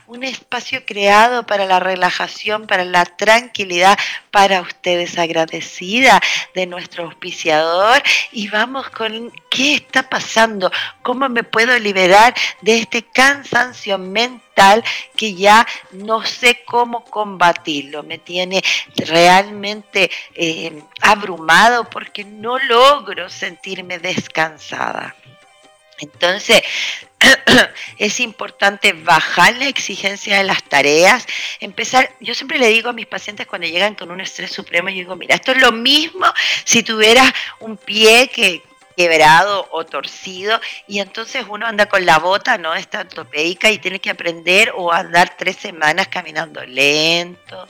un 0.08 0.24
espacio 0.24 0.86
creado 0.86 1.46
para 1.46 1.66
la 1.66 1.80
relajación, 1.80 2.68
para 2.68 2.84
la 2.84 3.06
tranquilidad, 3.06 3.98
para 4.30 4.62
ustedes 4.62 5.18
agradecida 5.18 6.20
de 6.54 6.66
nuestro 6.66 7.06
auspiciador 7.06 8.04
y 8.34 8.45
vamos 8.48 8.90
con 8.90 9.32
qué 9.50 9.76
está 9.76 10.10
pasando, 10.10 10.72
cómo 11.02 11.30
me 11.30 11.44
puedo 11.44 11.78
liberar 11.80 12.34
de 12.62 12.80
este 12.80 13.04
cansancio 13.04 13.98
mental 13.98 14.84
que 15.16 15.34
ya 15.34 15.66
no 15.92 16.24
sé 16.26 16.64
cómo 16.66 17.04
combatirlo, 17.06 18.04
me 18.04 18.18
tiene 18.18 18.64
realmente 18.96 20.10
eh, 20.34 20.82
abrumado 21.02 21.90
porque 21.90 22.24
no 22.24 22.58
logro 22.60 23.30
sentirme 23.30 24.00
descansada. 24.00 25.16
Entonces, 26.00 26.62
es 27.98 28.20
importante 28.20 28.94
bajar 28.94 29.56
la 29.58 29.68
exigencia 29.68 30.38
de 30.38 30.44
las 30.44 30.64
tareas, 30.64 31.26
empezar, 31.60 32.12
yo 32.20 32.36
siempre 32.36 32.60
le 32.60 32.68
digo 32.68 32.90
a 32.90 32.94
mis 32.94 33.08
pacientes 33.08 33.48
cuando 33.48 33.68
llegan 33.68 33.96
con 33.96 34.12
un 34.12 34.22
estrés 34.22 34.52
supremo, 34.52 34.90
yo 34.90 34.96
digo, 34.96 35.16
mira, 35.16 35.36
esto 35.36 35.52
es 35.52 35.62
lo 35.62 35.72
mismo 35.72 36.26
si 36.64 36.84
tuvieras 36.84 37.34
un 37.60 37.78
pie 37.78 38.30
que 38.30 38.62
quebrado 38.96 39.68
o 39.72 39.86
torcido 39.86 40.60
y 40.88 41.00
entonces 41.00 41.46
uno 41.50 41.66
anda 41.66 41.88
con 41.88 42.06
la 42.06 42.20
bota, 42.20 42.58
¿no? 42.58 42.74
Esta 42.74 43.02
ortopédica 43.02 43.70
y 43.70 43.78
tiene 43.80 44.00
que 44.00 44.10
aprender 44.10 44.72
o 44.76 44.92
andar 44.92 45.36
tres 45.38 45.58
semanas 45.58 46.08
caminando 46.08 46.66
lento. 46.66 47.68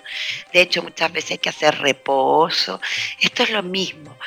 De 0.53 0.61
hecho, 0.61 0.83
muchas 0.83 1.11
veces 1.11 1.31
hay 1.31 1.37
que 1.39 1.49
hacer 1.49 1.79
reposo. 1.79 2.79
Esto 3.19 3.43
es 3.43 3.49
lo 3.49 3.63
mismo. 3.63 4.17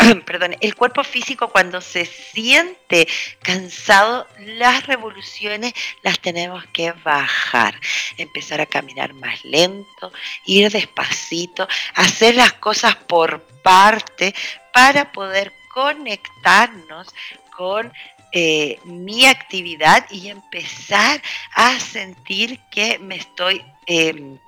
perdón, 0.26 0.56
el 0.60 0.74
cuerpo 0.74 1.04
físico 1.04 1.48
cuando 1.48 1.80
se 1.80 2.04
siente 2.04 3.08
cansado, 3.42 4.26
las 4.38 4.86
revoluciones 4.86 5.74
las 6.02 6.18
tenemos 6.20 6.64
que 6.72 6.92
bajar, 6.92 7.74
empezar 8.16 8.60
a 8.60 8.66
caminar 8.66 9.12
más 9.14 9.44
lento, 9.44 10.12
ir 10.46 10.70
despacito, 10.70 11.68
hacer 11.94 12.36
las 12.36 12.52
cosas 12.54 12.96
por 12.96 13.42
parte 13.62 14.34
para 14.72 15.12
poder 15.12 15.52
conectarnos 15.72 17.08
con 17.56 17.92
eh, 18.32 18.78
mi 18.84 19.26
actividad 19.26 20.06
y 20.10 20.28
empezar 20.28 21.20
a 21.54 21.78
sentir 21.78 22.60
que 22.70 22.98
me 22.98 23.16
estoy... 23.16 23.64
Em, 23.86 24.38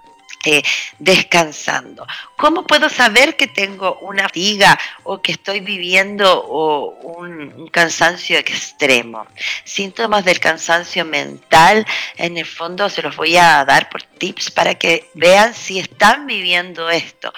descansando. 0.98 2.06
¿Cómo 2.36 2.64
puedo 2.66 2.88
saber 2.88 3.36
que 3.36 3.46
tengo 3.46 3.98
una 4.00 4.24
fatiga 4.24 4.78
o 5.04 5.22
que 5.22 5.32
estoy 5.32 5.60
viviendo 5.60 6.44
un, 6.44 7.68
cansancio 7.68 8.38
extremo? 8.38 9.26
Síntomas 9.64 10.24
del 10.24 10.40
cansancio 10.40 11.04
mental, 11.04 11.86
en 12.16 12.36
el 12.36 12.46
fondo 12.46 12.88
se 12.88 13.02
los 13.02 13.16
voy 13.16 13.36
a 13.36 13.64
dar 13.64 13.88
por 13.88 14.02
tips 14.02 14.50
para 14.50 14.74
que 14.74 15.08
vean 15.14 15.54
si 15.54 15.78
están 15.78 16.26
viviendo 16.26 16.90
esto. 16.90 17.32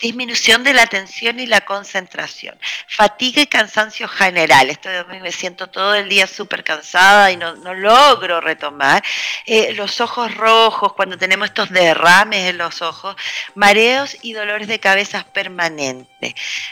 Disminución 0.00 0.64
de 0.64 0.74
la 0.74 0.82
atención 0.82 1.40
y 1.40 1.46
la 1.46 1.62
concentración. 1.62 2.58
Fatiga 2.88 3.42
y 3.42 3.46
cansancio 3.46 4.08
general. 4.08 4.70
Esto 4.70 4.88
me 5.08 5.32
siento 5.32 5.68
todo 5.68 5.94
el 5.94 6.08
día 6.08 6.26
súper 6.26 6.64
cansada 6.64 7.30
y 7.30 7.36
no, 7.36 7.54
logro 7.74 8.40
retomar. 8.40 9.02
Eh, 9.46 9.72
los 9.74 10.00
ojos 10.00 10.34
rojos, 10.34 10.92
cuando 10.92 11.18
tenemos 11.18 11.48
estos 11.48 11.70
derrames 11.70 12.49
los 12.52 12.82
ojos, 12.82 13.16
mareos 13.54 14.16
y 14.22 14.32
dolores 14.32 14.68
de 14.68 14.80
cabeza 14.80 15.26
permanentes. 15.32 16.09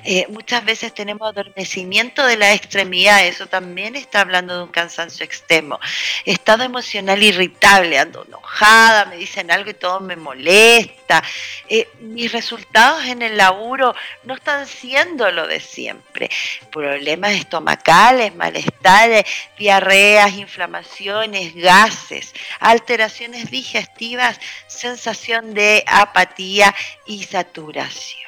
Eh, 0.04 0.26
muchas 0.28 0.64
veces 0.64 0.94
tenemos 0.94 1.28
adormecimiento 1.28 2.24
de 2.26 2.36
la 2.36 2.52
extremidad, 2.52 3.26
eso 3.26 3.46
también 3.46 3.96
está 3.96 4.20
hablando 4.20 4.56
de 4.56 4.62
un 4.64 4.70
cansancio 4.70 5.24
extremo. 5.24 5.80
Estado 6.24 6.64
emocional 6.64 7.22
irritable, 7.22 7.98
ando 7.98 8.24
enojada, 8.24 9.06
me 9.06 9.16
dicen 9.16 9.50
algo 9.50 9.70
y 9.70 9.74
todo 9.74 10.00
me 10.00 10.16
molesta. 10.16 11.22
Eh, 11.68 11.88
mis 12.00 12.32
resultados 12.32 13.04
en 13.06 13.22
el 13.22 13.36
laburo 13.36 13.94
no 14.24 14.34
están 14.34 14.66
siendo 14.66 15.30
lo 15.30 15.46
de 15.46 15.60
siempre. 15.60 16.30
Problemas 16.70 17.32
estomacales, 17.32 18.34
malestares, 18.34 19.24
diarreas, 19.58 20.34
inflamaciones, 20.34 21.54
gases, 21.54 22.34
alteraciones 22.60 23.50
digestivas, 23.50 24.38
sensación 24.66 25.54
de 25.54 25.84
apatía 25.86 26.74
y 27.06 27.24
saturación. 27.24 28.27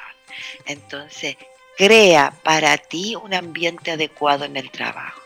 Entonces, 0.65 1.37
crea 1.77 2.33
para 2.43 2.77
ti 2.77 3.15
un 3.15 3.33
ambiente 3.33 3.91
adecuado 3.91 4.45
en 4.45 4.57
el 4.57 4.69
trabajo 4.71 5.20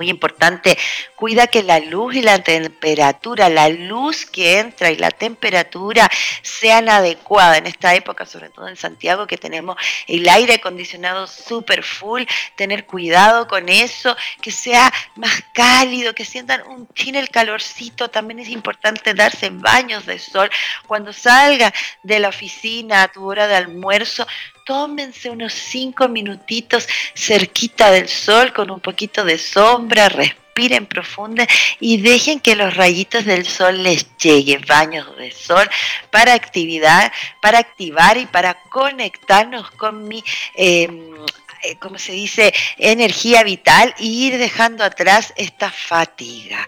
muy 0.00 0.08
importante, 0.08 0.78
cuida 1.14 1.46
que 1.46 1.62
la 1.62 1.78
luz 1.78 2.14
y 2.14 2.22
la 2.22 2.38
temperatura, 2.38 3.50
la 3.50 3.68
luz 3.68 4.24
que 4.24 4.58
entra 4.58 4.90
y 4.90 4.96
la 4.96 5.10
temperatura 5.10 6.10
sean 6.40 6.88
adecuadas 6.88 7.58
en 7.58 7.66
esta 7.66 7.94
época, 7.94 8.24
sobre 8.24 8.48
todo 8.48 8.66
en 8.66 8.76
Santiago, 8.76 9.26
que 9.26 9.36
tenemos 9.36 9.76
el 10.06 10.26
aire 10.26 10.54
acondicionado 10.54 11.26
super 11.26 11.82
full, 11.82 12.22
tener 12.56 12.86
cuidado 12.86 13.46
con 13.46 13.68
eso, 13.68 14.16
que 14.40 14.52
sea 14.52 14.90
más 15.16 15.44
cálido, 15.52 16.14
que 16.14 16.24
sientan 16.24 16.62
un 16.66 16.88
chin 16.94 17.14
el 17.14 17.28
calorcito, 17.28 18.08
también 18.08 18.38
es 18.38 18.48
importante 18.48 19.12
darse 19.12 19.50
baños 19.50 20.06
de 20.06 20.18
sol. 20.18 20.50
Cuando 20.86 21.12
salga 21.12 21.74
de 22.02 22.20
la 22.20 22.30
oficina 22.30 23.02
a 23.02 23.08
tu 23.08 23.28
hora 23.28 23.46
de 23.46 23.56
almuerzo, 23.56 24.26
tómense 24.70 25.28
unos 25.28 25.52
cinco 25.52 26.06
minutitos 26.06 26.86
cerquita 27.12 27.90
del 27.90 28.08
sol 28.08 28.52
con 28.52 28.70
un 28.70 28.78
poquito 28.78 29.24
de 29.24 29.36
sombra, 29.36 30.08
respiren 30.08 30.86
profunda 30.86 31.44
y 31.80 32.00
dejen 32.00 32.38
que 32.38 32.54
los 32.54 32.76
rayitos 32.76 33.24
del 33.24 33.48
sol 33.48 33.82
les 33.82 34.06
lleguen, 34.18 34.64
baños 34.68 35.16
de 35.16 35.32
sol 35.32 35.68
para 36.12 36.34
actividad, 36.34 37.12
para 37.42 37.58
activar 37.58 38.16
y 38.16 38.26
para 38.26 38.62
conectarnos 38.70 39.72
con 39.72 40.06
mi 40.06 40.22
em, 40.54 41.16
eh, 41.64 41.74
como 41.80 41.98
se 41.98 42.12
dice, 42.12 42.54
energía 42.78 43.42
vital 43.42 43.92
y 43.98 44.28
ir 44.28 44.38
dejando 44.38 44.84
atrás 44.84 45.32
esta 45.36 45.68
fatiga. 45.72 46.64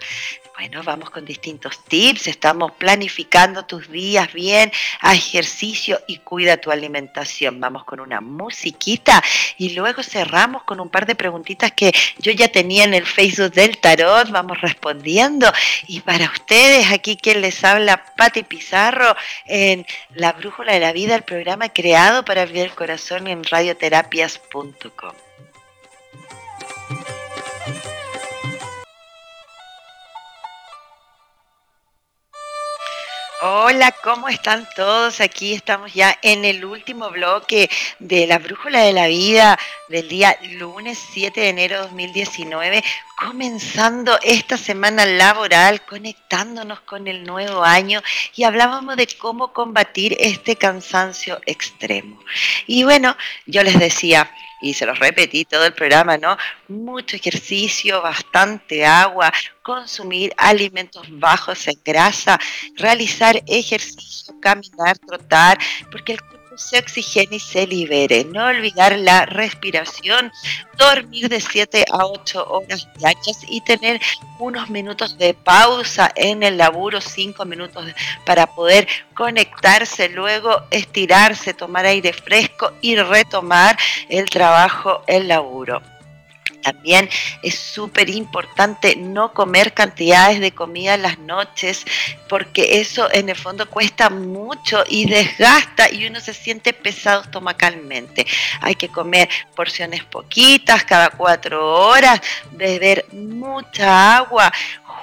Bueno, 0.55 0.83
vamos 0.83 1.09
con 1.09 1.25
distintos 1.25 1.83
tips, 1.85 2.27
estamos 2.27 2.73
planificando 2.73 3.65
tus 3.65 3.89
días 3.89 4.31
bien, 4.33 4.71
a 5.01 5.15
ejercicio 5.15 5.99
y 6.07 6.19
cuida 6.19 6.57
tu 6.57 6.69
alimentación. 6.69 7.59
Vamos 7.59 7.85
con 7.85 7.99
una 7.99 8.21
musiquita 8.21 9.23
y 9.57 9.71
luego 9.71 10.03
cerramos 10.03 10.63
con 10.63 10.79
un 10.79 10.89
par 10.89 11.07
de 11.07 11.15
preguntitas 11.15 11.71
que 11.71 11.91
yo 12.19 12.31
ya 12.31 12.49
tenía 12.49 12.83
en 12.83 12.93
el 12.93 13.05
Facebook 13.05 13.51
del 13.51 13.79
tarot, 13.79 14.29
vamos 14.29 14.61
respondiendo. 14.61 15.51
Y 15.87 16.01
para 16.01 16.25
ustedes, 16.25 16.91
aquí 16.91 17.17
quien 17.17 17.41
les 17.41 17.63
habla, 17.63 18.05
Pati 18.15 18.43
Pizarro, 18.43 19.15
en 19.45 19.87
La 20.13 20.33
Brújula 20.33 20.73
de 20.73 20.79
la 20.79 20.93
Vida, 20.93 21.15
el 21.15 21.23
programa 21.23 21.69
creado 21.69 22.23
para 22.23 22.43
abrir 22.43 22.61
el 22.61 22.75
corazón 22.75 23.25
en 23.27 23.43
radioterapias.com. 23.43 25.22
Hola, 33.45 33.93
¿cómo 34.01 34.29
están 34.29 34.65
todos? 34.73 35.19
Aquí 35.19 35.53
estamos 35.53 35.93
ya 35.93 36.17
en 36.21 36.45
el 36.45 36.63
último 36.63 37.09
bloque 37.09 37.69
de 37.99 38.25
la 38.25 38.39
Brújula 38.39 38.79
de 38.79 38.93
la 38.93 39.07
Vida 39.07 39.59
del 39.89 40.07
día 40.07 40.37
lunes 40.51 40.97
7 41.11 41.41
de 41.41 41.49
enero 41.49 41.75
de 41.75 41.81
2019, 41.81 42.81
comenzando 43.17 44.17
esta 44.23 44.57
semana 44.57 45.05
laboral, 45.05 45.81
conectándonos 45.81 46.79
con 46.81 47.09
el 47.09 47.25
nuevo 47.25 47.65
año 47.65 48.01
y 48.33 48.45
hablábamos 48.45 48.95
de 48.95 49.09
cómo 49.19 49.51
combatir 49.51 50.15
este 50.21 50.55
cansancio 50.55 51.41
extremo. 51.45 52.23
Y 52.65 52.85
bueno, 52.85 53.17
yo 53.45 53.61
les 53.63 53.77
decía, 53.77 54.31
y 54.63 54.73
se 54.73 54.85
los 54.85 54.97
repetí 54.97 55.43
todo 55.43 55.65
el 55.65 55.73
programa, 55.73 56.17
¿no? 56.17 56.37
Mucho 56.69 57.17
ejercicio, 57.17 58.01
bastante 58.01 58.85
agua, 58.85 59.31
consumir 59.61 60.33
alimentos 60.37 61.05
bajos 61.09 61.67
en 61.67 61.79
grasa, 61.83 62.39
realizar 62.77 63.43
ejercicio, 63.45 64.33
caminar, 64.41 64.97
trotar, 64.99 65.57
porque 65.91 66.13
el 66.13 66.21
se 66.57 66.79
oxigene 66.79 67.37
y 67.37 67.39
se 67.39 67.67
libere. 67.67 68.25
No 68.25 68.45
olvidar 68.45 68.97
la 68.97 69.25
respiración, 69.25 70.31
dormir 70.77 71.29
de 71.29 71.39
7 71.39 71.85
a 71.91 72.05
8 72.05 72.47
horas 72.47 72.87
diarias 72.97 73.39
y 73.47 73.61
tener 73.61 74.01
unos 74.39 74.69
minutos 74.69 75.17
de 75.17 75.33
pausa 75.33 76.11
en 76.15 76.43
el 76.43 76.57
laburo, 76.57 76.99
5 77.01 77.45
minutos 77.45 77.85
para 78.25 78.47
poder 78.47 78.87
conectarse, 79.13 80.09
luego 80.09 80.63
estirarse, 80.71 81.53
tomar 81.53 81.85
aire 81.85 82.13
fresco 82.13 82.73
y 82.81 82.95
retomar 82.95 83.77
el 84.09 84.29
trabajo, 84.29 85.03
el 85.07 85.27
laburo. 85.27 85.81
También 86.63 87.09
es 87.41 87.55
súper 87.55 88.09
importante 88.09 88.95
no 88.95 89.33
comer 89.33 89.73
cantidades 89.73 90.39
de 90.39 90.53
comida 90.53 90.97
las 90.97 91.19
noches, 91.19 91.85
porque 92.27 92.79
eso 92.79 93.07
en 93.11 93.29
el 93.29 93.35
fondo 93.35 93.69
cuesta 93.69 94.09
mucho 94.09 94.83
y 94.87 95.05
desgasta 95.05 95.91
y 95.91 96.07
uno 96.07 96.19
se 96.19 96.33
siente 96.33 96.73
pesado 96.73 97.21
estomacalmente. 97.21 98.25
Hay 98.61 98.75
que 98.75 98.89
comer 98.89 99.29
porciones 99.55 100.03
poquitas 100.03 100.83
cada 100.85 101.09
cuatro 101.09 101.87
horas, 101.87 102.21
beber 102.51 103.05
mucha 103.11 104.17
agua, 104.17 104.51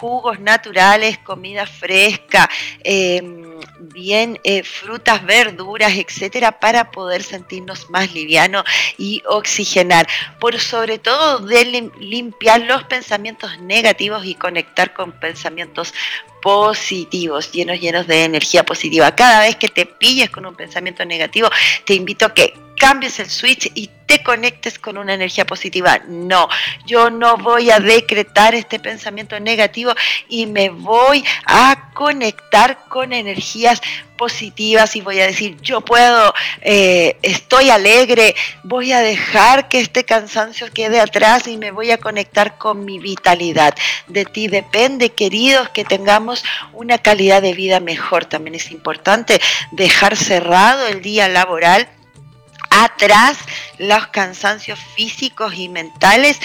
jugos 0.00 0.40
naturales, 0.40 1.18
comida 1.18 1.66
fresca, 1.66 2.48
em, 2.82 3.60
bien 3.80 4.40
eh, 4.44 4.62
frutas, 4.62 5.22
verduras, 5.24 5.92
etcétera, 5.92 6.52
para 6.58 6.90
poder 6.90 7.22
sentirnos 7.22 7.90
más 7.90 8.12
livianos 8.14 8.64
y 8.96 9.22
oxigenar. 9.28 10.06
Por 10.40 10.58
sobre 10.58 10.98
todo 10.98 11.40
de 11.40 11.90
limpiar 11.98 12.62
los 12.62 12.84
pensamientos 12.84 13.58
negativos 13.60 14.24
y 14.24 14.34
conectar 14.34 14.94
con 14.94 15.12
pensamientos 15.12 15.92
positivos, 16.40 17.52
llenos, 17.52 17.80
llenos 17.80 18.06
de 18.06 18.24
energía 18.24 18.64
positiva. 18.64 19.14
Cada 19.14 19.40
vez 19.40 19.56
que 19.56 19.68
te 19.68 19.86
pilles 19.86 20.30
con 20.30 20.46
un 20.46 20.54
pensamiento 20.54 21.04
negativo, 21.04 21.48
te 21.84 21.94
invito 21.94 22.26
a 22.26 22.34
que 22.34 22.54
cambies 22.80 23.20
el 23.20 23.28
switch 23.28 23.70
y 23.74 23.90
te 24.06 24.22
conectes 24.24 24.78
con 24.78 24.98
una 24.98 25.14
energía 25.14 25.44
positiva. 25.44 26.00
No, 26.08 26.48
yo 26.86 27.10
no 27.10 27.36
voy 27.36 27.70
a 27.70 27.78
decretar 27.78 28.54
este 28.54 28.80
pensamiento 28.80 29.38
negativo 29.38 29.92
y 30.28 30.46
me 30.46 30.70
voy 30.70 31.24
a 31.44 31.90
conectar 31.94 32.86
con 32.88 33.12
energías 33.12 33.80
positivas 34.20 34.96
y 34.96 35.00
voy 35.00 35.18
a 35.18 35.26
decir, 35.26 35.56
yo 35.62 35.80
puedo, 35.80 36.34
eh, 36.60 37.16
estoy 37.22 37.70
alegre, 37.70 38.34
voy 38.64 38.92
a 38.92 39.00
dejar 39.00 39.68
que 39.68 39.80
este 39.80 40.04
cansancio 40.04 40.66
quede 40.74 41.00
atrás 41.00 41.46
y 41.46 41.56
me 41.56 41.70
voy 41.70 41.90
a 41.90 41.96
conectar 41.96 42.58
con 42.58 42.84
mi 42.84 42.98
vitalidad. 42.98 43.74
De 44.08 44.26
ti 44.26 44.48
depende, 44.48 45.08
queridos, 45.08 45.70
que 45.70 45.84
tengamos 45.84 46.29
una 46.72 46.98
calidad 46.98 47.42
de 47.42 47.54
vida 47.54 47.80
mejor. 47.80 48.24
También 48.24 48.54
es 48.54 48.70
importante 48.70 49.40
dejar 49.72 50.16
cerrado 50.16 50.86
el 50.86 51.02
día 51.02 51.28
laboral 51.28 51.88
atrás 52.70 53.36
los 53.78 54.06
cansancios 54.08 54.78
físicos 54.78 55.54
y 55.54 55.68
mentales 55.68 56.38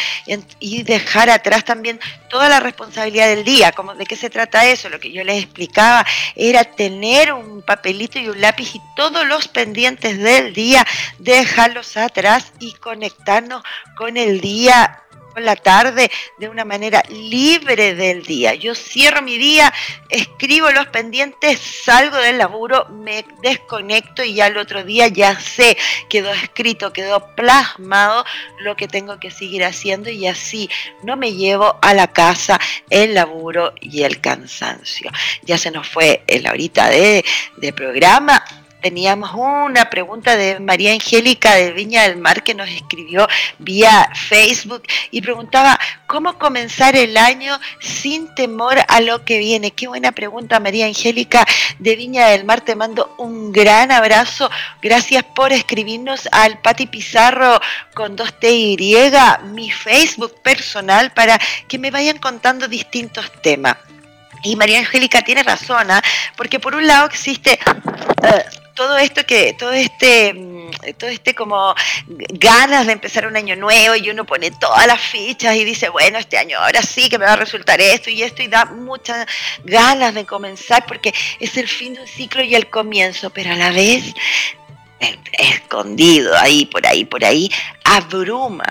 y 0.60 0.84
dejar 0.84 1.30
atrás 1.30 1.64
también 1.64 2.00
toda 2.30 2.50
la 2.50 2.60
responsabilidad 2.60 3.28
del 3.28 3.44
día. 3.44 3.72
Como 3.72 3.94
¿De 3.96 4.06
qué 4.06 4.16
se 4.16 4.30
trata 4.30 4.66
eso? 4.66 4.90
Lo 4.90 5.00
que 5.00 5.12
yo 5.12 5.24
les 5.24 5.44
explicaba 5.44 6.06
era 6.36 6.64
tener 6.64 7.32
un 7.32 7.62
papelito 7.62 8.20
y 8.20 8.30
un 8.30 8.42
lápiz 8.42 8.76
y 8.76 8.82
todos 8.96 9.26
los 9.26 9.48
pendientes 9.48 10.18
del 10.18 10.54
día, 10.54 10.86
dejarlos 11.20 11.96
atrás 11.98 12.52
y 12.60 12.74
conectarnos 12.74 13.64
con 13.96 14.18
el 14.18 14.42
día 14.42 15.05
la 15.44 15.56
tarde 15.56 16.12
de 16.38 16.50
una 16.50 16.66
manera 16.66 17.04
libre 17.10 17.96
del 17.96 18.24
día. 18.24 18.56
Yo 18.56 18.76
cierro 18.76 19.22
mi 19.22 19.38
día, 19.38 19.74
escribo 20.10 20.70
los 20.72 20.88
pendientes, 20.88 21.60
salgo 21.60 22.18
del 22.18 22.38
laburo, 22.38 22.88
me 22.90 23.26
desconecto 23.42 24.24
y 24.24 24.36
ya 24.36 24.48
el 24.48 24.58
otro 24.58 24.84
día 24.84 25.08
ya 25.08 25.40
sé, 25.40 25.78
quedó 26.10 26.32
escrito, 26.32 26.94
quedó 26.94 27.36
plasmado 27.36 28.26
lo 28.60 28.76
que 28.76 28.88
tengo 28.88 29.20
que 29.20 29.32
seguir 29.32 29.64
haciendo 29.64 30.10
y 30.10 30.28
así 30.28 30.70
no 31.04 31.18
me 31.18 31.34
llevo 31.34 31.78
a 31.82 31.94
la 31.94 32.08
casa 32.08 32.60
el 32.90 33.14
laburo 33.14 33.74
y 33.82 34.04
el 34.04 34.22
cansancio. 34.22 35.12
Ya 35.44 35.58
se 35.58 35.72
nos 35.72 35.88
fue 35.88 36.24
la 36.28 36.52
horita 36.52 36.90
de, 36.90 37.24
de 37.58 37.74
programa 37.74 38.44
teníamos 38.86 39.32
una 39.34 39.90
pregunta 39.90 40.38
de 40.38 40.60
María 40.60 40.94
Angélica 40.94 41.56
de 41.56 41.72
Viña 41.72 42.04
del 42.04 42.18
Mar 42.18 42.44
que 42.44 42.54
nos 42.54 42.70
escribió 42.70 43.28
vía 43.58 44.12
Facebook 44.14 44.84
y 45.10 45.24
preguntaba 45.24 45.80
cómo 46.06 46.38
comenzar 46.38 46.96
el 46.96 47.18
año 47.18 47.60
sin 47.80 48.36
temor 48.36 48.78
a 48.88 49.02
lo 49.02 49.26
que 49.26 49.40
viene. 49.40 49.72
Qué 49.72 49.88
buena 49.88 50.12
pregunta 50.12 50.60
María 50.60 50.86
Angélica 50.86 51.44
de 51.80 51.96
Viña 51.96 52.28
del 52.28 52.46
Mar. 52.46 52.62
Te 52.62 52.76
mando 52.76 53.16
un 53.18 53.52
gran 53.52 53.92
abrazo. 53.92 54.52
Gracias 54.84 55.24
por 55.24 55.52
escribirnos 55.52 56.30
al 56.32 56.60
Pati 56.60 56.86
Pizarro 56.86 57.60
con 57.96 58.16
dos 58.16 58.40
T 58.40 58.52
y 58.52 58.78
mi 59.46 59.72
Facebook 59.72 60.44
personal 60.44 61.12
para 61.12 61.40
que 61.68 61.80
me 61.80 61.90
vayan 61.90 62.20
contando 62.20 62.68
distintos 62.68 63.32
temas. 63.42 63.78
Y 64.44 64.56
María 64.56 64.78
Angélica 64.78 65.24
tiene 65.24 65.42
razón, 65.42 65.90
¿ah? 65.90 66.04
porque 66.38 66.60
por 66.60 66.76
un 66.76 66.86
lado 66.86 67.08
existe 67.08 67.58
eh, 68.22 68.46
todo 68.76 68.98
esto 68.98 69.26
que, 69.26 69.54
todo 69.54 69.72
este, 69.72 70.34
mm, 70.34 70.70
todo 70.98 71.10
este 71.10 71.34
como 71.34 71.74
ganas 72.34 72.86
de 72.86 72.94
empezar 72.94 73.26
un 73.26 73.36
año 73.36 73.56
nuevo 73.56 73.96
y 73.96 74.10
uno 74.10 74.26
pone 74.26 74.52
todas 74.52 74.86
las 74.86 75.00
fichas 75.00 75.56
y 75.56 75.64
dice, 75.64 75.90
bueno, 75.90 76.20
este 76.20 76.38
año 76.38 76.60
ahora 76.60 76.82
sí 76.82 77.10
que 77.10 77.18
me 77.18 77.26
va 77.26 77.34
a 77.34 77.38
resultar 77.38 77.82
esto 77.82 78.10
y 78.10 78.22
esto 78.22 78.44
y 78.44 78.48
da 78.48 78.66
muchas 78.66 79.26
ganas 79.64 80.14
de 80.14 80.26
comenzar 80.26 80.86
porque 80.86 81.14
es 81.40 81.58
el 81.58 81.68
fin 81.68 81.96
de 81.96 82.02
un 82.02 82.08
ciclo 82.08 82.44
y 82.44 82.54
el 82.54 82.70
comienzo, 82.70 83.30
pero 83.30 83.54
a 83.54 83.56
la 83.56 83.72
vez 83.72 84.14
escondido 85.34 86.36
ahí, 86.38 86.66
por 86.66 86.86
ahí, 86.88 87.06
por 87.06 87.24
ahí, 87.24 87.50
abruma, 87.86 88.66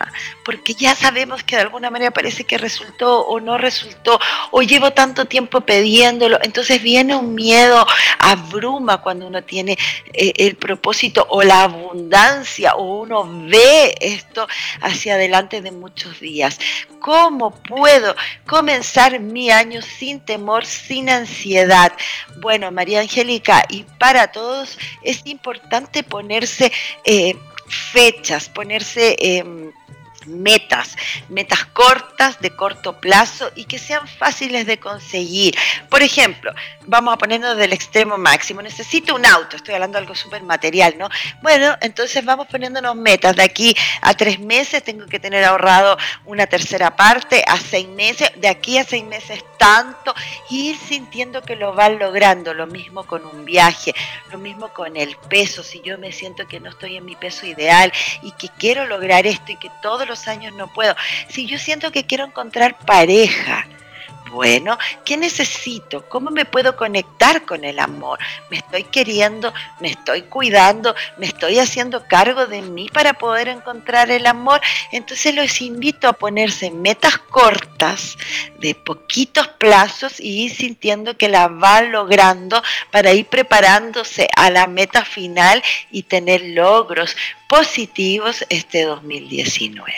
porque 0.45 0.75
ya 0.75 0.95
sabemos 0.97 1.45
que 1.45 1.55
de 1.55 1.63
alguna 1.63 1.89
manera 1.89 2.11
parece 2.11 2.45
que 2.45 2.59
resultó 2.59 3.21
o 3.21 3.39
no 3.39 3.57
resultó, 3.57 4.19
o 4.51 4.61
llevo 4.61 4.91
tanto 4.91 5.25
tiempo 5.27 5.61
pidiéndolo, 5.61 6.39
entonces 6.43 6.83
viene 6.83 7.15
un 7.15 7.33
miedo, 7.33 7.87
abruma 8.19 9.01
cuando 9.01 9.29
uno 9.29 9.43
tiene 9.45 9.79
eh, 10.13 10.33
el 10.37 10.57
propósito 10.57 11.27
o 11.31 11.45
la 11.45 11.63
abundancia, 11.63 12.75
o 12.75 13.03
uno 13.03 13.25
ve 13.49 13.95
esto 14.01 14.49
hacia 14.81 15.15
adelante 15.15 15.63
de 15.63 15.71
muchos 15.71 16.19
días. 16.19 16.59
¿Cómo 16.99 17.53
puedo 17.55 18.17
comenzar 18.47 19.21
mi 19.21 19.51
año 19.51 19.81
sin 19.81 20.21
temor, 20.21 20.67
sin 20.67 21.09
ansiedad? 21.09 21.93
Bueno, 22.41 22.73
María 22.73 23.01
Angélica, 23.01 23.63
y 23.69 23.85
para 23.99 24.33
todos 24.33 24.77
es 25.03 25.21
importante 25.25 26.03
ponerse... 26.03 26.73
Eh, 27.05 27.37
fechas, 27.77 28.49
ponerse... 28.49 29.17
Em, 29.19 29.73
metas, 30.27 30.97
metas 31.29 31.65
cortas, 31.67 32.41
de 32.41 32.51
corto 32.51 33.01
plazo 33.01 33.51
y 33.55 33.65
que 33.65 33.79
sean 33.79 34.07
fáciles 34.07 34.67
de 34.67 34.79
conseguir. 34.79 35.57
Por 35.89 36.03
ejemplo, 36.03 36.53
vamos 36.87 37.15
a 37.15 37.19
ponernos 37.19 37.57
del 37.57 37.73
extremo 37.73 38.19
máximo, 38.19 38.63
necesito 38.63 39.15
un 39.15 39.27
auto, 39.27 39.57
estoy 39.57 39.75
hablando 39.75 39.99
de 39.99 40.03
algo 40.03 40.15
súper 40.15 40.43
material, 40.43 40.95
¿no? 40.99 41.09
Bueno, 41.43 41.77
entonces 41.81 42.25
vamos 42.25 42.47
poniéndonos 42.49 42.97
metas, 42.97 43.37
de 43.37 43.43
aquí 43.43 43.75
a 44.01 44.15
tres 44.15 44.39
meses 44.39 44.83
tengo 44.83 45.07
que 45.07 45.19
tener 45.19 45.45
ahorrado 45.45 45.97
una 46.25 46.47
tercera 46.47 46.97
parte, 46.97 47.45
a 47.47 47.59
seis 47.59 47.89
meses, 47.89 48.31
de 48.37 48.49
aquí 48.49 48.79
a 48.79 48.85
seis 48.85 49.05
meses 49.05 49.45
tanto, 49.59 50.15
y 50.51 50.71
ir 50.71 50.77
sintiendo 50.77 51.43
que 51.43 51.57
lo 51.57 51.73
van 51.73 51.99
logrando, 51.99 52.55
lo 52.55 52.67
mismo 52.67 53.05
con 53.05 53.25
un 53.25 53.45
viaje, 53.45 53.95
lo 54.31 54.39
mismo 54.39 54.69
con 54.69 54.97
el 54.97 55.17
peso, 55.29 55.63
si 55.63 55.81
yo 55.83 55.99
me 55.99 56.13
siento 56.13 56.47
que 56.47 56.61
no 56.61 56.71
estoy 56.71 56.97
en 56.97 57.05
mi 57.05 57.17
peso 57.17 57.47
ideal 57.47 57.93
y 58.23 58.33
que 58.33 58.49
quiero 58.59 58.87
lograr 58.87 59.27
esto 59.27 59.53
y 59.53 59.57
que 59.57 59.71
todos 59.83 60.07
los 60.07 60.14
años 60.29 60.55
no 60.55 60.73
puedo, 60.73 60.95
si 61.29 61.47
yo 61.47 61.59
siento 61.59 61.93
que 61.93 62.05
quiero 62.05 62.25
encontrar 62.25 62.79
pareja, 62.79 63.67
bueno, 64.35 64.77
¿qué 65.05 65.17
necesito? 65.17 66.09
¿Cómo 66.09 66.31
me 66.31 66.45
puedo 66.45 66.77
conectar 66.77 67.47
con 67.47 67.65
el 67.65 67.79
amor? 67.79 68.19
¿Me 68.51 68.57
estoy 68.59 68.83
queriendo? 68.83 69.55
¿Me 69.81 69.91
estoy 69.91 70.23
cuidando? 70.23 70.95
¿Me 71.19 71.27
estoy 71.27 71.61
haciendo 71.61 72.05
cargo 72.09 72.47
de 72.47 72.61
mí 72.61 72.89
para 72.93 73.15
poder 73.15 73.47
encontrar 73.47 74.11
el 74.11 74.27
amor? 74.27 74.61
Entonces 74.91 75.35
los 75.35 75.61
invito 75.61 76.09
a 76.09 76.15
ponerse 76.15 76.73
metas 76.73 77.17
cortas, 77.19 78.19
de 78.59 78.75
poquitos 78.75 79.47
plazos 79.47 80.19
y 80.19 80.47
ir 80.47 80.55
sintiendo 80.55 81.17
que 81.17 81.29
la 81.29 81.47
van 81.49 81.93
logrando 81.93 82.61
para 82.91 83.13
ir 83.13 83.27
preparándose 83.27 84.27
a 84.37 84.51
la 84.51 84.67
meta 84.67 85.05
final 85.05 85.63
y 85.93 86.03
tener 86.03 86.43
logros 86.43 87.17
positivos 87.49 88.45
este 88.49 88.83
2019. 88.83 89.93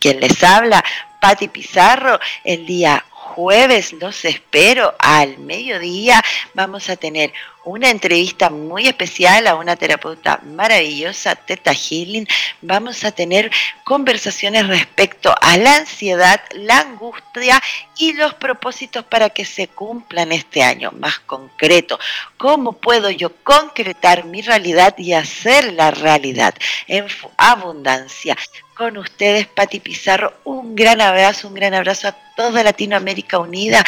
Quien 0.00 0.20
les 0.20 0.42
habla, 0.42 0.84
Patti 1.20 1.48
Pizarro, 1.48 2.18
el 2.44 2.66
día 2.66 3.04
jueves 3.28 3.92
los 3.92 4.24
espero 4.24 4.94
al 4.98 5.38
mediodía. 5.38 6.22
Vamos 6.54 6.88
a 6.88 6.96
tener 6.96 7.32
una 7.64 7.90
entrevista 7.90 8.48
muy 8.48 8.86
especial 8.86 9.46
a 9.46 9.54
una 9.54 9.76
terapeuta 9.76 10.40
maravillosa, 10.42 11.34
Teta 11.34 11.74
Healing. 11.74 12.26
Vamos 12.62 13.04
a 13.04 13.12
tener 13.12 13.50
conversaciones 13.84 14.66
respecto 14.66 15.34
a 15.40 15.56
la 15.58 15.76
ansiedad, 15.76 16.40
la 16.52 16.80
angustia 16.80 17.62
y 17.98 18.14
los 18.14 18.34
propósitos 18.34 19.04
para 19.04 19.28
que 19.30 19.44
se 19.44 19.68
cumplan 19.68 20.32
este 20.32 20.62
año 20.62 20.90
más 20.92 21.18
concreto. 21.18 21.98
¿Cómo 22.38 22.72
puedo 22.72 23.10
yo 23.10 23.30
concretar 23.44 24.24
mi 24.24 24.40
realidad 24.40 24.96
y 24.96 25.12
hacer 25.12 25.74
la 25.74 25.90
realidad 25.90 26.54
en 26.86 27.06
abundancia? 27.36 28.36
con 28.78 28.96
ustedes, 28.96 29.48
Pati 29.48 29.80
Pizarro. 29.80 30.32
Un 30.44 30.76
gran 30.76 31.00
abrazo, 31.00 31.48
un 31.48 31.54
gran 31.54 31.74
abrazo 31.74 32.06
a 32.06 32.27
toda 32.38 32.62
Latinoamérica 32.62 33.36
Unida. 33.40 33.82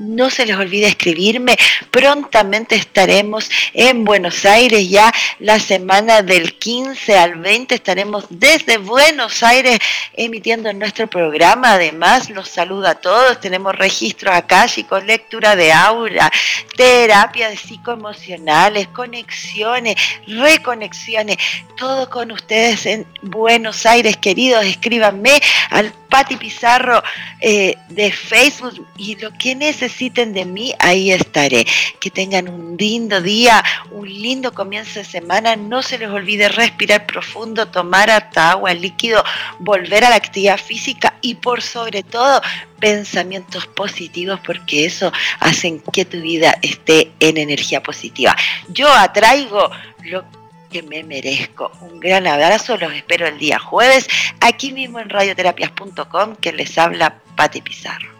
No 0.00 0.30
se 0.30 0.46
les 0.46 0.56
olvide 0.56 0.86
escribirme. 0.86 1.58
Prontamente 1.90 2.74
estaremos 2.74 3.50
en 3.74 4.06
Buenos 4.06 4.46
Aires 4.46 4.88
ya 4.88 5.12
la 5.40 5.60
semana 5.60 6.22
del 6.22 6.54
15 6.54 7.18
al 7.18 7.34
20. 7.34 7.74
Estaremos 7.74 8.24
desde 8.30 8.78
Buenos 8.78 9.42
Aires 9.42 9.78
emitiendo 10.14 10.72
nuestro 10.72 11.06
programa. 11.06 11.74
Además, 11.74 12.30
los 12.30 12.48
saludo 12.48 12.88
a 12.88 12.94
todos. 12.94 13.42
Tenemos 13.42 13.74
registros 13.76 14.34
acá, 14.34 14.66
chicos, 14.68 15.04
lectura 15.04 15.54
de 15.54 15.70
aura, 15.70 16.32
terapia 16.78 17.50
de 17.50 17.58
psicoemocionales, 17.58 18.88
conexiones, 18.88 19.96
reconexiones. 20.26 21.36
Todo 21.76 22.08
con 22.08 22.32
ustedes 22.32 22.86
en 22.86 23.06
Buenos 23.20 23.84
Aires, 23.84 24.16
queridos. 24.16 24.64
Escríbanme 24.64 25.38
al 25.68 25.92
Pati 26.08 26.36
Pizarro 26.36 27.02
eh, 27.40 27.76
de 27.90 28.10
Facebook 28.10 28.86
y 28.96 29.16
lo 29.16 29.30
que 29.32 29.54
necesiten 29.54 29.89
de 29.98 30.44
mí, 30.44 30.74
ahí 30.78 31.12
estaré. 31.12 31.66
Que 31.98 32.10
tengan 32.10 32.48
un 32.48 32.76
lindo 32.78 33.20
día, 33.20 33.62
un 33.90 34.08
lindo 34.08 34.52
comienzo 34.52 35.00
de 35.00 35.04
semana. 35.04 35.56
No 35.56 35.82
se 35.82 35.98
les 35.98 36.08
olvide 36.08 36.48
respirar 36.48 37.06
profundo, 37.06 37.68
tomar 37.68 38.10
hasta 38.10 38.52
agua 38.52 38.72
líquido, 38.74 39.22
volver 39.58 40.04
a 40.04 40.10
la 40.10 40.16
actividad 40.16 40.58
física 40.58 41.14
y 41.20 41.34
por 41.34 41.60
sobre 41.62 42.02
todo 42.02 42.40
pensamientos 42.78 43.66
positivos 43.66 44.40
porque 44.40 44.86
eso 44.86 45.12
hace 45.40 45.80
que 45.92 46.04
tu 46.06 46.20
vida 46.20 46.56
esté 46.62 47.10
en 47.20 47.36
energía 47.36 47.82
positiva. 47.82 48.34
Yo 48.68 48.90
atraigo 48.92 49.70
lo 50.04 50.24
que 50.70 50.82
me 50.82 51.02
merezco. 51.02 51.70
Un 51.82 52.00
gran 52.00 52.26
abrazo, 52.26 52.76
los 52.78 52.92
espero 52.92 53.26
el 53.26 53.38
día 53.38 53.58
jueves, 53.58 54.08
aquí 54.40 54.72
mismo 54.72 55.00
en 55.00 55.10
radioterapias.com, 55.10 56.36
que 56.36 56.52
les 56.52 56.78
habla 56.78 57.18
Pati 57.36 57.60
Pizarro. 57.60 58.19